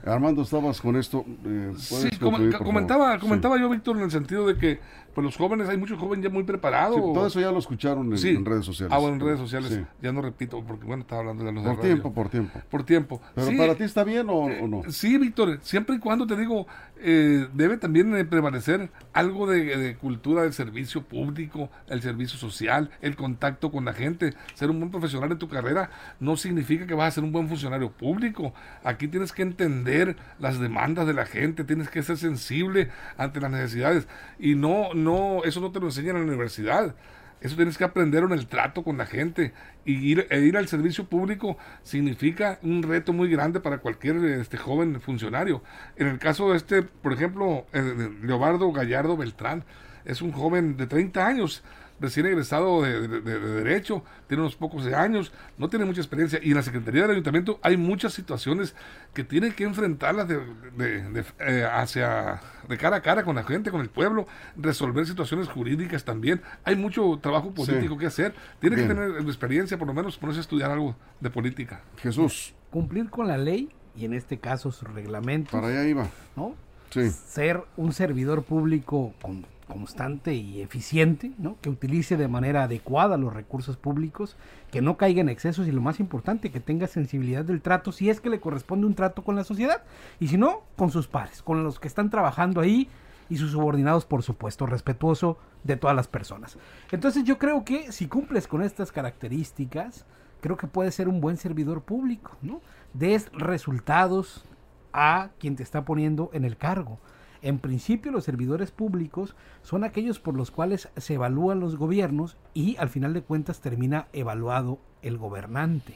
Armando, 0.06 0.44
estabas 0.44 0.80
con 0.82 0.96
esto. 0.96 1.26
eh, 1.46 1.74
Sí, 1.78 1.96
¿puedes 1.96 2.20
com- 2.20 2.30
concluir, 2.30 2.58
por 2.58 2.68
comentaba, 2.68 3.18
comentaba 3.20 3.58
yo, 3.60 3.70
Víctor, 3.70 3.98
en 3.98 4.04
el 4.04 4.12
sentido 4.12 4.46
de 4.48 4.58
que 4.58 4.80
pues, 5.14 5.24
los 5.26 5.36
jóvenes, 5.38 5.70
hay 5.70 5.78
muchos 5.78 6.00
jóvenes 6.00 6.24
ya 6.26 6.30
muy 6.30 6.44
preparados. 6.44 6.96
Sí, 6.96 7.02
todo 7.14 7.28
eso 7.28 7.40
ya 7.40 7.52
lo 7.52 7.60
escucharon 7.60 8.12
en, 8.12 8.18
Sí. 8.18 8.30
en 8.30 8.46
redes 8.46 8.66
sociales. 8.66 8.94
Ah, 8.96 9.00
bueno, 9.00 9.16
en 9.16 9.22
redes 9.22 9.40
sociales. 9.40 9.70
Sí. 9.74 9.82
Ya 10.02 10.12
no 10.12 10.22
repito, 10.22 10.64
porque 10.66 10.86
bueno, 10.86 11.02
estaba 11.02 11.22
hablando 11.22 11.44
de 11.44 11.52
los 11.52 11.64
de 11.64 11.70
Por 11.70 11.78
radio. 11.80 11.90
tiempo, 11.94 12.14
por 12.14 12.30
tiempo. 12.30 12.60
Por 12.70 12.84
tiempo. 12.84 13.22
Pero 13.36 13.58
para 13.58 13.76
ti 13.76 13.84
está 13.84 14.04
bien 14.04 14.30
o, 14.30 14.34
o 14.36 14.68
no? 14.68 14.84
Sí, 14.92 15.18
Víctor, 15.18 15.60
siempre 15.62 15.96
y 15.96 16.00
cuando 16.00 16.26
te 16.28 16.36
digo, 16.36 16.68
eh, 17.04 17.48
debe 17.54 17.78
también 17.78 18.16
eh, 18.16 18.26
prevalecer 18.26 18.90
algo 19.14 19.48
de, 19.48 19.78
de 19.78 19.96
cultura 19.96 20.44
del 20.44 20.54
servicio 20.54 21.04
público, 21.04 21.70
el 21.88 22.02
servicio 22.02 22.38
social, 22.38 22.90
el 23.02 23.16
contacto 23.16 23.72
con 23.72 23.86
la 23.86 23.94
gente. 23.94 24.34
Ser 24.54 24.70
un 24.70 24.80
buen 24.80 24.92
profesional 24.92 25.32
en 25.32 25.38
tu 25.38 25.48
carrera 25.48 25.90
no 26.20 26.38
significa 26.38 26.86
que 26.86 26.94
vas 26.94 27.08
a 27.08 27.12
ser 27.16 27.24
un 27.24 27.32
buen 27.32 27.48
funcionario 27.48 27.92
público. 27.92 28.54
Aquí 28.84 29.08
tienes 29.08 29.32
que 29.34 29.42
entender 29.42 30.16
las 30.40 30.60
demandas 30.60 31.08
de 31.08 31.14
la 31.14 31.26
gente, 31.26 31.64
tienes 31.64 31.90
que 31.90 32.04
ser 32.04 32.18
sensible 32.18 32.90
ante 33.18 33.40
las 33.42 33.52
necesidades. 33.52 34.08
Y 34.40 34.56
no, 34.56 34.94
no, 35.04 35.44
eso 35.44 35.60
no 35.62 35.72
te 35.72 35.80
lo 35.80 35.88
enseñan 35.88 36.16
en 36.18 36.24
la 36.24 36.28
universidad. 36.28 36.96
Eso 37.42 37.56
tienes 37.56 37.78
que 37.78 37.84
aprender 37.84 38.24
en 38.24 38.32
el 38.32 38.48
trato 38.48 38.84
con 38.84 38.98
la 38.98 39.08
gente. 39.08 39.54
Y 39.84 39.94
ir, 40.12 40.28
e 40.30 40.40
ir 40.42 40.58
al 40.58 40.68
servicio 40.68 41.06
público 41.06 41.58
significa 41.82 42.60
un 42.62 42.84
reto 42.84 43.14
muy 43.14 43.30
grande 43.30 43.60
para 43.60 43.80
cualquier 43.80 44.18
este, 44.18 44.58
joven 44.58 45.02
funcionario. 45.02 45.64
En 45.96 46.08
el 46.08 46.20
caso 46.20 46.52
de 46.52 46.58
este, 46.58 46.84
por 46.84 47.14
ejemplo, 47.14 47.66
eh, 47.74 48.12
Leobardo 48.22 48.72
Gallardo 48.72 49.18
Beltrán, 49.18 49.64
es 50.06 50.22
un 50.22 50.32
joven 50.32 50.78
de 50.78 50.88
30 50.88 51.26
años, 51.26 51.64
recién 52.02 52.26
egresado 52.26 52.82
de, 52.82 53.08
de- 53.08 53.22
de- 53.22 53.40
de 53.40 53.50
Derecho, 53.64 54.04
tiene 54.28 54.42
unos 54.44 54.56
pocos 54.56 54.84
de 54.84 54.96
años, 54.96 55.32
no 55.58 55.70
tiene 55.70 55.86
mucha 55.86 56.02
experiencia. 56.02 56.40
Y 56.44 56.50
en 56.50 56.56
la 56.58 56.64
Secretaría 56.64 57.04
del 57.04 57.12
Ayuntamiento 57.12 57.60
hay 57.62 57.78
muchas 57.78 58.14
situaciones 58.14 58.76
que 59.14 59.24
tiene 59.24 59.54
que 59.56 59.64
enfrentarlas 59.64 60.28
de, 60.28 60.40
de- 60.78 61.10
de- 61.12 61.26
eh, 61.40 61.66
hacia, 61.72 62.42
de 62.68 62.78
cara 62.78 62.98
a 62.98 63.02
cara 63.02 63.24
con 63.24 63.36
la 63.36 63.44
gente, 63.44 63.72
con 63.72 63.82
el 63.82 63.90
pueblo, 63.90 64.28
resolver 64.58 65.06
situaciones 65.06 65.48
jurídicas 65.48 66.04
también. 66.04 66.42
Hay 66.64 66.76
mucho 66.76 67.20
trabajo 67.22 67.52
político 67.54 67.94
Sí. 67.94 68.00
que 68.00 68.06
hacer. 68.08 68.34
Tiene 68.60 68.76
Bien. 68.76 68.88
que 68.90 68.94
tener 68.96 69.22
experiencia, 69.22 69.78
por 69.78 69.88
lo 69.88 69.94
menos 69.94 70.18
ponerse 70.18 70.40
a 70.40 70.42
estudiar 70.42 70.72
algo 70.72 70.96
de 71.20 71.30
política. 71.30 71.82
Jesús, 71.98 72.54
Cumplir 72.72 73.10
con 73.10 73.28
la 73.28 73.38
ley 73.38 73.70
y 73.96 74.06
en 74.06 74.14
este 74.14 74.40
caso 74.40 74.72
sus 74.72 74.88
reglamentos, 74.94 75.52
para 75.52 75.68
allá 75.68 75.84
iba. 75.88 76.08
¿no? 76.36 76.56
Sí. 76.90 77.10
ser 77.10 77.62
un 77.78 77.94
servidor 77.94 78.44
público 78.44 79.14
con- 79.22 79.46
constante 79.72 80.34
y 80.34 80.62
eficiente, 80.62 81.32
¿no? 81.38 81.56
que 81.62 81.70
utilice 81.70 82.18
de 82.18 82.28
manera 82.28 82.64
adecuada 82.64 83.18
los 83.18 83.34
recursos 83.34 83.78
públicos, 83.78 84.36
que 84.70 84.82
no 84.82 84.98
caiga 84.98 85.22
en 85.22 85.30
excesos 85.30 85.68
y 85.68 85.72
lo 85.72 85.82
más 85.82 86.00
importante, 86.00 86.52
que 86.52 86.60
tenga 86.60 86.88
sensibilidad 86.88 87.46
del 87.46 87.62
trato 87.62 87.92
si 87.92 88.10
es 88.10 88.20
que 88.20 88.30
le 88.30 88.42
corresponde 88.42 88.86
un 88.86 88.96
trato 88.96 89.24
con 89.24 89.36
la 89.36 89.44
sociedad 89.44 89.84
y 90.20 90.28
si 90.28 90.38
no, 90.38 90.64
con 90.76 90.92
sus 90.92 91.08
pares, 91.08 91.42
con 91.42 91.64
los 91.64 91.80
que 91.80 91.88
están 91.88 92.10
trabajando 92.10 92.60
ahí 92.60 92.90
y 93.30 93.38
sus 93.38 93.52
subordinados, 93.52 94.06
por 94.06 94.24
supuesto, 94.24 94.66
respetuoso 94.66 95.38
de 95.64 95.78
todas 95.78 95.96
las 95.96 96.10
personas. 96.10 96.58
Entonces 96.92 97.24
yo 97.24 97.38
creo 97.38 97.64
que 97.64 97.94
si 97.94 98.08
cumples 98.08 98.48
con 98.48 98.62
estas 98.62 98.92
características, 98.92 100.06
creo 100.42 100.58
que 100.58 100.68
puedes 100.68 100.96
ser 100.96 101.08
un 101.08 101.22
buen 101.22 101.38
servidor 101.38 101.82
público, 101.82 102.36
¿no? 102.42 102.60
Des 102.94 103.32
resultados 103.32 104.44
a 104.92 105.30
quien 105.40 105.56
te 105.56 105.64
está 105.64 105.86
poniendo 105.86 106.30
en 106.34 106.44
el 106.44 106.58
cargo. 106.58 107.00
En 107.42 107.58
principio 107.58 108.12
los 108.12 108.24
servidores 108.24 108.72
públicos 108.72 109.36
son 109.64 109.84
aquellos 109.84 110.20
por 110.20 110.36
los 110.36 110.52
cuales 110.52 110.90
se 110.98 111.16
evalúan 111.16 111.60
los 111.60 111.76
gobiernos 111.76 112.38
y 112.54 112.78
al 112.78 112.90
final 112.90 113.14
de 113.14 113.24
cuentas 113.24 113.62
termina 113.62 114.08
evaluado 114.14 114.80
el 115.02 115.18
gobernante. 115.18 115.96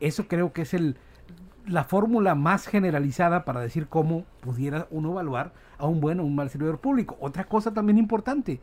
Eso 0.00 0.28
creo 0.28 0.52
que 0.52 0.62
es 0.62 0.74
el, 0.74 0.96
la 1.66 1.84
fórmula 1.84 2.34
más 2.34 2.66
generalizada 2.66 3.46
para 3.46 3.60
decir 3.60 3.88
cómo 3.88 4.24
pudiera 4.40 4.86
uno 4.90 5.12
evaluar 5.12 5.54
a 5.78 5.86
un 5.86 6.00
buen 6.00 6.20
o 6.20 6.24
un 6.24 6.34
mal 6.34 6.50
servidor 6.50 6.78
público. 6.78 7.16
Otra 7.20 7.44
cosa 7.44 7.72
también 7.72 7.96
importante, 7.96 8.60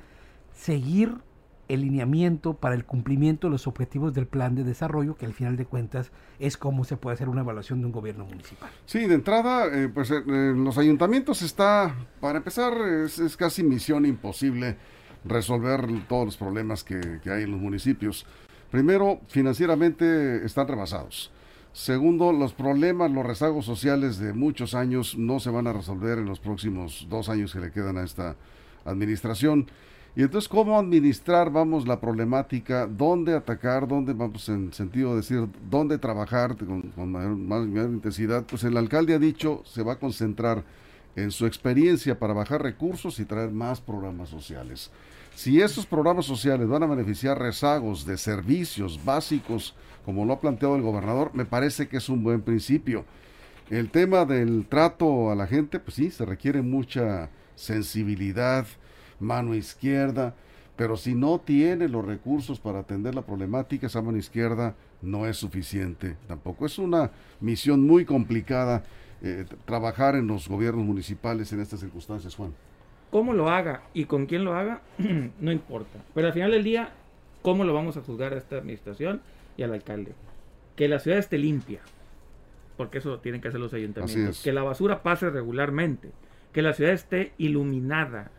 seguir 0.53 1.17
el 1.73 1.81
lineamiento 1.81 2.53
para 2.53 2.75
el 2.75 2.85
cumplimiento 2.85 3.47
de 3.47 3.51
los 3.51 3.67
objetivos 3.67 4.13
del 4.13 4.27
plan 4.27 4.55
de 4.55 4.63
desarrollo, 4.63 5.15
que 5.15 5.25
al 5.25 5.33
final 5.33 5.57
de 5.57 5.65
cuentas 5.65 6.11
es 6.39 6.57
cómo 6.57 6.83
se 6.83 6.97
puede 6.97 7.15
hacer 7.15 7.29
una 7.29 7.41
evaluación 7.41 7.79
de 7.79 7.87
un 7.87 7.91
gobierno 7.91 8.25
municipal. 8.25 8.69
Sí, 8.85 9.07
de 9.07 9.15
entrada, 9.15 9.67
eh, 9.67 9.89
pues 9.89 10.11
eh, 10.11 10.21
en 10.25 10.63
los 10.63 10.77
ayuntamientos 10.77 11.41
está, 11.41 11.95
para 12.19 12.39
empezar, 12.39 12.73
es, 13.05 13.37
casi 13.37 13.63
misión 13.63 14.05
imposible 14.05 14.77
resolver 15.23 15.87
todos 16.07 16.25
los 16.25 16.37
problemas 16.37 16.83
que 16.83 17.19
hay 17.25 17.43
en 17.43 17.51
los 17.51 17.59
municipios. 17.59 18.25
Primero, 18.71 19.19
financieramente 19.27 20.45
están 20.45 20.67
rebasados. 20.67 21.31
Segundo, 21.73 22.33
los 22.33 22.53
problemas, 22.53 23.11
los 23.11 23.25
rezagos 23.25 23.65
sociales 23.65 24.17
de 24.17 24.33
muchos 24.33 24.73
años 24.75 25.17
no 25.17 25.39
se 25.39 25.49
van 25.49 25.67
a 25.67 25.73
resolver 25.73 26.17
en 26.17 26.25
los 26.25 26.39
próximos 26.39 27.07
dos 27.09 27.29
años 27.29 27.53
que 27.53 27.61
le 27.61 27.71
quedan 27.71 27.97
a 27.97 28.03
esta 28.03 28.35
administración. 28.83 29.67
Y 30.13 30.23
entonces, 30.23 30.49
¿cómo 30.49 30.77
administrar, 30.77 31.49
vamos, 31.51 31.87
la 31.87 32.01
problemática? 32.01 32.85
¿Dónde 32.85 33.33
atacar? 33.33 33.87
¿Dónde, 33.87 34.11
vamos, 34.11 34.49
en 34.49 34.73
sentido 34.73 35.11
de 35.11 35.17
decir, 35.17 35.47
dónde 35.69 35.97
trabajar 35.97 36.57
con, 36.57 36.81
con 36.81 37.11
mayor, 37.11 37.37
más, 37.37 37.65
mayor 37.65 37.91
intensidad? 37.91 38.45
Pues 38.45 38.63
el 38.65 38.75
alcalde 38.75 39.13
ha 39.13 39.19
dicho, 39.19 39.63
se 39.65 39.83
va 39.83 39.93
a 39.93 39.99
concentrar 39.99 40.65
en 41.15 41.31
su 41.31 41.45
experiencia 41.45 42.19
para 42.19 42.33
bajar 42.33 42.61
recursos 42.61 43.19
y 43.19 43.25
traer 43.25 43.51
más 43.51 43.79
programas 43.79 44.29
sociales. 44.29 44.91
Si 45.33 45.61
esos 45.61 45.85
programas 45.85 46.25
sociales 46.25 46.67
van 46.67 46.83
a 46.83 46.87
beneficiar 46.87 47.39
rezagos 47.39 48.05
de 48.05 48.17
servicios 48.17 49.03
básicos, 49.03 49.75
como 50.03 50.25
lo 50.25 50.33
ha 50.33 50.39
planteado 50.41 50.75
el 50.75 50.81
gobernador, 50.81 51.31
me 51.33 51.45
parece 51.45 51.87
que 51.87 51.97
es 51.97 52.09
un 52.09 52.23
buen 52.23 52.41
principio. 52.41 53.05
El 53.69 53.89
tema 53.89 54.25
del 54.25 54.65
trato 54.67 55.31
a 55.31 55.35
la 55.35 55.47
gente, 55.47 55.79
pues 55.79 55.95
sí, 55.95 56.11
se 56.11 56.25
requiere 56.25 56.61
mucha 56.61 57.29
sensibilidad, 57.55 58.65
mano 59.21 59.55
izquierda, 59.55 60.35
pero 60.75 60.97
si 60.97 61.13
no 61.13 61.39
tiene 61.39 61.87
los 61.87 62.05
recursos 62.05 62.59
para 62.59 62.79
atender 62.79 63.15
la 63.15 63.21
problemática, 63.21 63.87
esa 63.87 64.01
mano 64.01 64.17
izquierda 64.17 64.75
no 65.01 65.25
es 65.25 65.37
suficiente 65.37 66.17
tampoco. 66.27 66.65
Es 66.65 66.77
una 66.79 67.11
misión 67.39 67.85
muy 67.85 68.05
complicada 68.05 68.83
eh, 69.23 69.45
trabajar 69.65 70.15
en 70.15 70.25
los 70.25 70.47
gobiernos 70.47 70.83
municipales 70.83 71.53
en 71.53 71.59
estas 71.59 71.79
circunstancias, 71.79 72.35
Juan. 72.35 72.53
Cómo 73.11 73.33
lo 73.33 73.49
haga 73.49 73.83
y 73.93 74.05
con 74.05 74.25
quién 74.25 74.43
lo 74.43 74.55
haga, 74.55 74.81
no 75.39 75.51
importa. 75.51 75.99
Pero 76.15 76.27
al 76.27 76.33
final 76.33 76.51
del 76.51 76.63
día, 76.63 76.89
¿cómo 77.43 77.63
lo 77.63 77.73
vamos 77.73 77.97
a 77.97 78.01
juzgar 78.01 78.33
a 78.33 78.37
esta 78.37 78.57
administración 78.57 79.21
y 79.57 79.63
al 79.63 79.73
alcalde? 79.73 80.13
Que 80.75 80.87
la 80.87 80.97
ciudad 80.97 81.19
esté 81.19 81.37
limpia, 81.37 81.81
porque 82.77 82.97
eso 82.97 83.19
tienen 83.19 83.41
que 83.41 83.49
hacer 83.49 83.59
los 83.59 83.73
ayuntamientos. 83.73 84.41
Que 84.41 84.53
la 84.53 84.63
basura 84.63 85.03
pase 85.03 85.29
regularmente, 85.29 86.09
que 86.51 86.63
la 86.63 86.73
ciudad 86.73 86.93
esté 86.93 87.33
iluminada, 87.37 88.31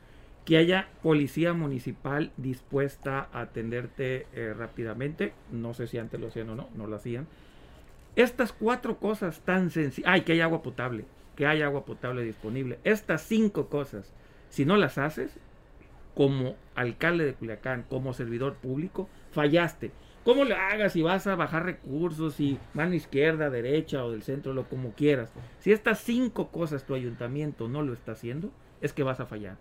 que 0.45 0.57
haya 0.57 0.89
policía 1.03 1.53
municipal 1.53 2.33
dispuesta 2.37 3.29
a 3.33 3.43
atenderte 3.43 4.27
eh, 4.35 4.55
rápidamente. 4.57 5.33
No 5.51 5.75
sé 5.75 5.87
si 5.87 5.99
antes 5.99 6.21
lo 6.21 6.29
hacían 6.29 6.51
o 6.51 6.55
no, 6.57 6.69
no 6.75 6.87
lo 6.87 6.97
hacían. 6.97 7.29
Estas 8.17 8.53
cuatro 8.53 8.99
cosas 8.99 9.41
tan 9.41 9.71
sencillas. 9.71 10.11
Ay, 10.11 10.23
que 10.23 10.33
haya 10.33 10.45
agua 10.45 10.63
potable. 10.63 11.05
Que 11.37 11.47
haya 11.47 11.67
agua 11.67 11.85
potable 11.85 12.23
disponible. 12.23 12.79
Estas 12.85 13.23
cinco 13.23 13.69
cosas, 13.69 14.13
si 14.49 14.65
no 14.65 14.77
las 14.77 14.99
haces, 14.99 15.39
como 16.15 16.57
alcalde 16.75 17.25
de 17.25 17.35
Culiacán, 17.35 17.85
como 17.89 18.13
servidor 18.13 18.57
público, 18.57 19.09
fallaste. 19.31 19.93
¿Cómo 20.25 20.45
lo 20.45 20.55
hagas? 20.55 20.93
Si 20.93 21.03
vas 21.03 21.27
a 21.27 21.37
bajar 21.37 21.65
recursos, 21.65 22.39
y 22.39 22.59
mano 22.75 22.95
izquierda, 22.95 23.49
derecha 23.49 24.05
o 24.05 24.11
del 24.11 24.23
centro, 24.23 24.53
lo 24.53 24.69
como 24.69 24.93
quieras. 24.93 25.33
Si 25.61 25.73
estas 25.73 26.01
cinco 26.01 26.49
cosas 26.49 26.85
tu 26.85 26.95
ayuntamiento 26.95 27.69
no 27.69 27.83
lo 27.83 27.93
está 27.93 28.13
haciendo, 28.13 28.53
es 28.81 28.93
que 28.93 29.05
vas 29.05 29.21
a 29.21 29.27
fallar 29.27 29.57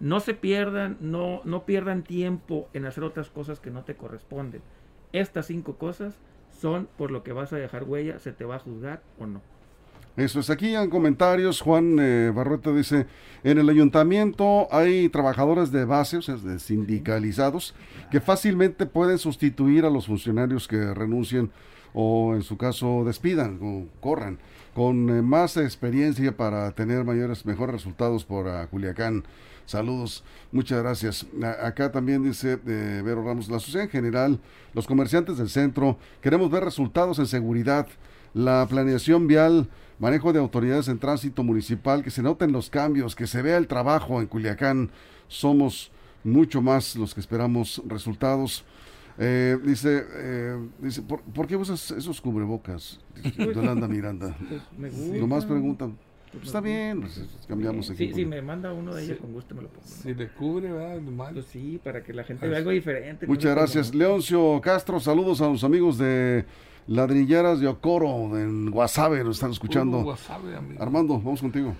no 0.00 0.20
se 0.20 0.34
pierdan, 0.34 0.96
no, 1.00 1.42
no 1.44 1.64
pierdan 1.64 2.02
tiempo 2.02 2.68
en 2.72 2.86
hacer 2.86 3.04
otras 3.04 3.28
cosas 3.28 3.60
que 3.60 3.70
no 3.70 3.84
te 3.84 3.94
corresponden. 3.94 4.62
Estas 5.12 5.46
cinco 5.46 5.76
cosas 5.76 6.14
son 6.60 6.88
por 6.96 7.10
lo 7.10 7.22
que 7.22 7.32
vas 7.32 7.52
a 7.52 7.56
dejar 7.56 7.84
huella, 7.84 8.18
se 8.18 8.32
te 8.32 8.44
va 8.44 8.56
a 8.56 8.60
juzgar 8.60 9.02
o 9.18 9.26
no. 9.26 9.42
Eso 10.16 10.40
es, 10.40 10.50
aquí 10.50 10.74
en 10.74 10.90
comentarios, 10.90 11.60
Juan 11.60 11.96
eh, 12.00 12.32
dice, 12.74 13.06
en 13.44 13.58
el 13.58 13.68
ayuntamiento 13.68 14.68
hay 14.70 15.08
trabajadores 15.08 15.70
de 15.70 15.84
base, 15.84 16.16
o 16.16 16.22
sea, 16.22 16.34
de 16.34 16.58
sindicalizados, 16.58 17.74
que 18.10 18.20
fácilmente 18.20 18.86
pueden 18.86 19.18
sustituir 19.18 19.84
a 19.84 19.90
los 19.90 20.06
funcionarios 20.06 20.66
que 20.66 20.92
renuncien 20.94 21.50
o 21.94 22.34
en 22.34 22.42
su 22.42 22.56
caso 22.56 23.04
despidan 23.04 23.58
o 23.62 23.86
corran, 24.00 24.38
con 24.74 25.08
eh, 25.10 25.22
más 25.22 25.56
experiencia 25.56 26.36
para 26.36 26.70
tener 26.72 27.04
mayores, 27.04 27.44
mejores 27.44 27.74
resultados 27.74 28.24
por 28.24 28.46
uh, 28.46 28.66
Culiacán. 28.70 29.24
Saludos, 29.66 30.24
muchas 30.50 30.82
gracias. 30.82 31.26
acá 31.62 31.92
también 31.92 32.24
dice 32.24 32.58
eh, 32.66 33.02
Vero 33.04 33.24
Ramos, 33.24 33.48
la 33.48 33.60
sociedad 33.60 33.84
en 33.84 33.90
general, 33.90 34.40
los 34.74 34.86
comerciantes 34.86 35.38
del 35.38 35.48
centro, 35.48 35.96
queremos 36.20 36.50
ver 36.50 36.64
resultados 36.64 37.18
en 37.20 37.26
seguridad, 37.26 37.86
la 38.34 38.66
planeación 38.68 39.26
vial, 39.28 39.68
manejo 40.00 40.32
de 40.32 40.40
autoridades 40.40 40.88
en 40.88 40.98
tránsito 40.98 41.44
municipal, 41.44 42.02
que 42.02 42.10
se 42.10 42.22
noten 42.22 42.52
los 42.52 42.70
cambios, 42.70 43.14
que 43.14 43.26
se 43.26 43.42
vea 43.42 43.58
el 43.58 43.68
trabajo 43.68 44.20
en 44.20 44.26
Culiacán. 44.26 44.90
Somos 45.28 45.92
mucho 46.24 46.60
más 46.62 46.96
los 46.96 47.14
que 47.14 47.20
esperamos 47.20 47.82
resultados. 47.86 48.64
Eh, 49.18 49.58
dice, 49.64 50.04
eh, 50.14 50.58
dice 50.78 51.02
¿por, 51.02 51.22
¿por, 51.22 51.46
qué 51.46 51.56
usas 51.56 51.90
esos 51.90 52.20
cubrebocas? 52.20 53.00
Yolanda 53.36 53.88
Miranda. 53.88 54.36
Pues 54.48 54.62
me 54.78 54.90
gusta. 54.90 55.16
Nomás 55.18 55.44
preguntan. 55.44 55.98
Pues 56.32 56.44
está 56.44 56.60
bien, 56.60 57.00
pues, 57.00 57.20
cambiamos 57.48 57.90
aquí. 57.90 58.08
Sí, 58.08 58.14
si 58.14 58.24
me 58.24 58.40
manda 58.40 58.72
uno 58.72 58.94
de 58.94 59.02
ellos, 59.02 59.18
con 59.18 59.32
gusto 59.32 59.54
me 59.54 59.62
lo 59.62 59.68
pongo. 59.68 59.84
Si 59.84 60.14
le 60.14 60.28
cubre, 60.28 60.72
¿verdad? 60.72 61.00
Mal. 61.00 61.34
Pues 61.34 61.46
sí, 61.46 61.80
para 61.82 62.04
que 62.04 62.12
la 62.12 62.22
gente 62.22 62.46
vea 62.46 62.58
algo 62.58 62.70
diferente. 62.70 63.26
Muchas 63.26 63.54
gracias. 63.54 63.94
Leoncio 63.94 64.60
Castro, 64.60 65.00
saludos 65.00 65.40
a 65.40 65.48
los 65.48 65.64
amigos 65.64 65.98
de 65.98 66.44
Ladrilleras 66.86 67.60
de 67.60 67.66
Ocoro, 67.66 68.38
en 68.38 68.70
Guasave, 68.70 69.24
nos 69.24 69.36
están 69.36 69.50
escuchando. 69.50 69.98
Uh, 69.98 70.04
Guasave, 70.04 70.56
amigo. 70.56 70.80
Armando, 70.80 71.14
vamos 71.18 71.40
contigo. 71.40 71.74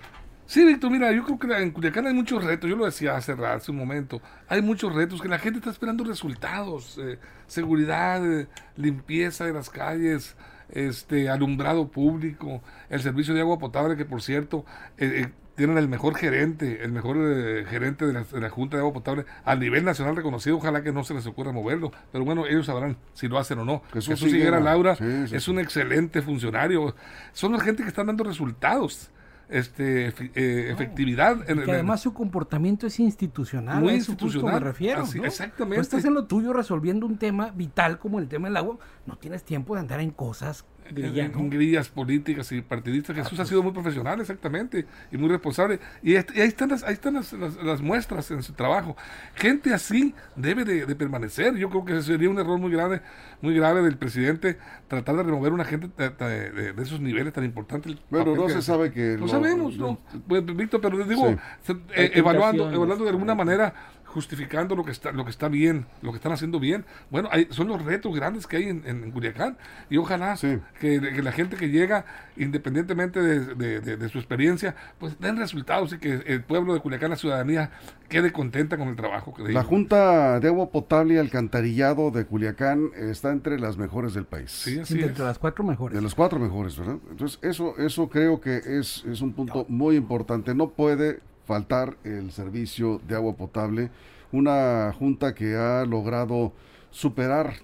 Sí, 0.45 0.65
Víctor, 0.65 0.91
mira, 0.91 1.11
yo 1.13 1.23
creo 1.23 1.39
que 1.39 1.63
en 1.63 1.71
Culiacán 1.71 2.07
hay 2.07 2.13
muchos 2.13 2.43
retos, 2.43 2.69
yo 2.69 2.75
lo 2.75 2.85
decía 2.85 3.15
hace, 3.15 3.31
hace 3.31 3.71
un 3.71 3.77
momento, 3.77 4.21
hay 4.49 4.61
muchos 4.61 4.93
retos 4.93 5.21
que 5.21 5.29
la 5.29 5.39
gente 5.39 5.59
está 5.59 5.69
esperando 5.69 6.03
resultados, 6.03 6.99
eh, 7.01 7.19
seguridad, 7.47 8.21
eh, 8.29 8.47
limpieza 8.75 9.45
de 9.45 9.53
las 9.53 9.69
calles, 9.69 10.35
este 10.71 11.29
alumbrado 11.29 11.89
público, 11.89 12.61
el 12.89 13.01
servicio 13.01 13.33
de 13.33 13.41
agua 13.41 13.59
potable, 13.59 13.95
que 13.95 14.05
por 14.05 14.21
cierto, 14.21 14.65
eh, 14.97 15.23
eh, 15.23 15.31
tienen 15.55 15.77
el 15.77 15.87
mejor 15.87 16.15
gerente, 16.15 16.83
el 16.83 16.91
mejor 16.91 17.17
eh, 17.19 17.65
gerente 17.69 18.05
de 18.05 18.13
la, 18.13 18.23
de 18.23 18.39
la, 18.39 18.49
Junta 18.49 18.77
de 18.77 18.81
Agua 18.81 18.93
Potable 18.93 19.25
a 19.43 19.55
nivel 19.55 19.83
nacional 19.83 20.15
reconocido. 20.15 20.57
Ojalá 20.57 20.81
que 20.81 20.91
no 20.91 21.03
se 21.03 21.13
les 21.13 21.27
ocurra 21.27 21.51
moverlo, 21.51 21.91
pero 22.11 22.23
bueno, 22.25 22.47
ellos 22.47 22.65
sabrán 22.65 22.97
si 23.13 23.27
lo 23.27 23.37
hacen 23.37 23.59
o 23.59 23.65
no. 23.65 23.83
Jesús, 23.93 24.19
Jesús 24.19 24.33
Higuera 24.33 24.59
Laura 24.59 24.95
sí, 24.95 25.27
sí, 25.27 25.35
es 25.35 25.43
sí. 25.43 25.51
un 25.51 25.59
excelente 25.59 26.21
funcionario. 26.21 26.95
Son 27.33 27.51
la 27.51 27.59
gente 27.59 27.83
que 27.83 27.89
están 27.89 28.07
dando 28.07 28.23
resultados. 28.23 29.11
Este, 29.51 30.07
eh, 30.07 30.71
efectividad. 30.71 31.49
en- 31.49 31.57
Y 31.57 31.61
que 31.63 31.69
en- 31.71 31.75
además 31.75 32.01
su 32.01 32.13
comportamiento 32.13 32.87
es 32.87 32.99
institucional. 32.99 33.81
Muy 33.81 33.89
a 33.93 33.95
eso 33.95 34.13
justo 34.13 34.25
institucional, 34.25 34.53
me 34.61 34.67
refiero. 34.67 35.01
así, 35.03 35.19
¿no? 35.19 35.25
exactamente. 35.25 35.75
Tú 35.75 35.81
estás 35.81 36.05
en 36.05 36.13
lo 36.13 36.25
tuyo 36.25 36.53
resolviendo 36.53 37.05
un 37.05 37.17
tema 37.17 37.51
vital 37.51 37.99
como 37.99 38.19
el 38.19 38.27
tema 38.29 38.47
del 38.47 38.57
agua. 38.57 38.77
No 39.05 39.17
tienes 39.17 39.43
tiempo 39.43 39.73
de 39.75 39.81
andar 39.81 39.99
en 39.99 40.11
cosas 40.11 40.65
en- 40.91 40.95
grillas, 40.95 41.25
en 41.25 41.43
¿no? 41.43 41.49
grillas 41.49 41.89
políticas 41.89 42.51
y 42.51 42.61
partidistas. 42.61 43.15
Ah, 43.17 43.23
Jesús 43.23 43.37
pues. 43.37 43.47
ha 43.47 43.49
sido 43.49 43.63
muy 43.63 43.71
profesional, 43.71 44.19
exactamente, 44.21 44.85
y 45.11 45.17
muy 45.17 45.29
responsable. 45.29 45.79
Y, 46.03 46.15
ahí 46.15 46.23
están, 46.35 46.69
las, 46.69 46.83
ahí 46.83 46.93
están 46.93 47.15
las, 47.15 47.33
las- 47.33 47.55
las 47.63 47.81
muestras 47.81 48.29
en 48.31 48.43
su 48.43 48.53
trabajo. 48.53 48.95
Gente 49.35 49.73
así 49.73 50.13
debe 50.35 50.65
de, 50.65 50.85
de 50.85 50.95
permanecer. 50.95 51.55
Yo 51.55 51.69
creo 51.69 51.85
que 51.85 52.01
sería 52.01 52.29
un 52.29 52.39
error 52.39 52.57
muy 52.59 52.71
grave, 52.71 53.01
muy 53.41 53.53
grave 53.55 53.81
del 53.81 53.97
presidente 53.97 54.57
tratar 54.87 55.15
de 55.15 55.23
remover 55.23 55.53
una 55.53 55.65
gente 55.65 55.89
de, 55.97 56.09
de- 56.09 56.51
de- 56.51 56.73
de 56.73 56.83
esos 56.83 56.99
niveles 57.01 57.33
tan 57.33 57.43
importantes. 57.45 57.95
Papel 58.09 58.35
no 58.35 58.47
que 58.47 58.53
se 58.53 58.61
sabe 58.61 58.91
que... 58.91 59.15
No 59.17 59.21
lo- 59.21 59.27
sabemos, 59.27 59.75
lo- 59.77 59.87
¿no? 59.87 60.21
Pues, 60.27 60.45
Víctor, 60.45 60.81
pero 60.81 60.97
les 60.97 61.07
digo, 61.07 61.35
Sí. 61.63 61.73
eh, 61.95 62.11
evaluando, 62.15 62.71
evaluando 62.71 63.03
de 63.05 63.09
alguna 63.09 63.35
manera, 63.35 63.73
justificando 64.11 64.75
lo 64.75 64.83
que 64.85 64.91
está 64.91 65.11
lo 65.11 65.23
que 65.25 65.31
está 65.31 65.47
bien, 65.47 65.85
lo 66.01 66.11
que 66.11 66.17
están 66.17 66.31
haciendo 66.31 66.59
bien. 66.59 66.85
Bueno, 67.09 67.29
hay, 67.31 67.47
son 67.49 67.67
los 67.67 67.83
retos 67.83 68.15
grandes 68.15 68.45
que 68.47 68.57
hay 68.57 68.63
en, 68.69 68.83
en 68.85 69.11
Culiacán 69.11 69.57
y 69.89 69.97
ojalá 69.97 70.37
Sí. 70.37 70.59
que, 70.79 70.99
que 71.01 71.21
la 71.23 71.31
gente 71.31 71.55
que 71.57 71.69
llega, 71.69 72.05
independientemente 72.37 73.21
de, 73.21 73.55
de- 73.55 73.79
de- 73.81 73.97
de 73.97 74.09
su 74.09 74.17
experiencia, 74.17 74.75
pues 74.99 75.19
den 75.19 75.37
resultados 75.37 75.93
y 75.93 75.97
que 75.99 76.21
el 76.25 76.43
pueblo 76.43 76.73
de 76.73 76.79
Culiacán, 76.81 77.09
la 77.11 77.15
ciudadanía, 77.15 77.71
quede 78.09 78.31
contenta 78.31 78.77
con 78.77 78.89
el 78.89 78.95
trabajo 78.95 79.33
que 79.33 79.43
La 79.51 79.63
Junta 79.63 80.39
de 80.39 80.47
Agua 80.49 80.69
Potable 80.69 81.13
y 81.13 81.17
Alcantarillado 81.17 82.11
de 82.11 82.25
Culiacán 82.25 82.89
está 82.95 83.31
entre 83.31 83.59
las 83.59 83.77
mejores 83.77 84.13
del 84.13 84.25
país. 84.25 84.51
Sí, 84.51 84.79
así 84.79 85.01
entre 85.01 85.23
las 85.23 85.39
cuatro 85.39 85.63
mejores. 85.63 85.95
De 85.95 86.01
los 86.01 86.13
cuatro 86.15 86.37
mejores, 86.39 86.77
¿verdad? 86.77 86.97
Entonces, 87.09 87.39
eso, 87.41 87.77
eso 87.77 88.09
creo 88.09 88.41
que 88.41 88.57
es, 88.57 89.05
es 89.05 89.21
un 89.21 89.33
punto 89.33 89.65
muy 89.69 89.95
importante. 89.95 90.53
No 90.53 90.69
puede 90.69 91.19
faltar 91.55 91.97
el 92.05 92.31
servicio 92.31 93.01
de 93.09 93.15
agua 93.15 93.35
potable. 93.35 93.89
Una 94.31 94.93
junta 94.97 95.35
que 95.35 95.57
ha 95.57 95.83
logrado 95.85 96.53
superar 96.91 97.55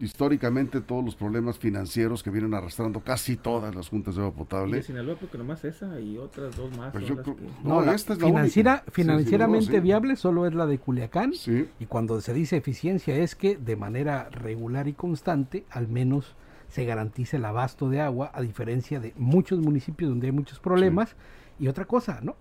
históricamente 0.00 0.82
todos 0.82 1.02
los 1.02 1.14
problemas 1.14 1.56
financieros 1.58 2.22
que 2.22 2.28
vienen 2.28 2.52
arrastrando 2.52 3.00
casi 3.00 3.36
todas 3.36 3.74
las 3.74 3.88
juntas 3.88 4.16
de 4.16 4.20
agua 4.20 4.34
Y 4.34 4.38
potable. 4.38 4.76
de 4.76 4.82
Sinaloa, 4.82 5.16
porque 5.18 5.38
nomás 5.38 5.64
esa 5.64 5.98
y 5.98 6.18
otras 6.18 6.54
dos 6.56 6.76
más. 6.76 6.92
Pues 6.92 7.04
creo- 7.06 7.22
que- 7.22 7.30
no, 7.64 7.76
No, 7.76 7.80
la 7.82 7.94
esta 7.94 8.12
es 8.12 8.20
la 8.20 8.26
financiera- 8.26 8.72
única. 8.82 8.90
Financieramente 8.92 9.66
sí, 9.66 9.72
no, 9.72 9.76
sí. 9.78 9.80
viable 9.82 10.16
solo 10.16 10.46
es 10.46 10.52
la 10.54 10.66
de 10.66 10.76
Culiacán. 10.78 11.32
Sí, 11.32 11.68
Y 11.80 11.86
cuando 11.86 12.20
se 12.20 12.34
dice 12.34 12.58
eficiencia 12.58 13.16
es 13.16 13.34
que 13.34 13.56
de 13.56 13.76
manera 13.76 14.28
regular 14.28 14.88
y 14.88 14.92
constante, 14.92 15.64
al 15.70 15.88
menos 15.88 16.34
se 16.68 16.84
garantice 16.84 17.38
el 17.38 17.44
abasto 17.46 17.88
de 17.88 18.02
agua, 18.02 18.30
a 18.34 18.42
diferencia 18.42 19.00
de 19.00 19.14
muchos 19.16 19.58
municipios 19.60 20.10
donde 20.10 20.26
hay 20.26 20.32
muchos 20.32 20.58
problemas. 20.60 21.16
Y 21.58 21.68
otra 21.68 21.84
cosa, 21.86 22.18
¿no? 22.22 22.34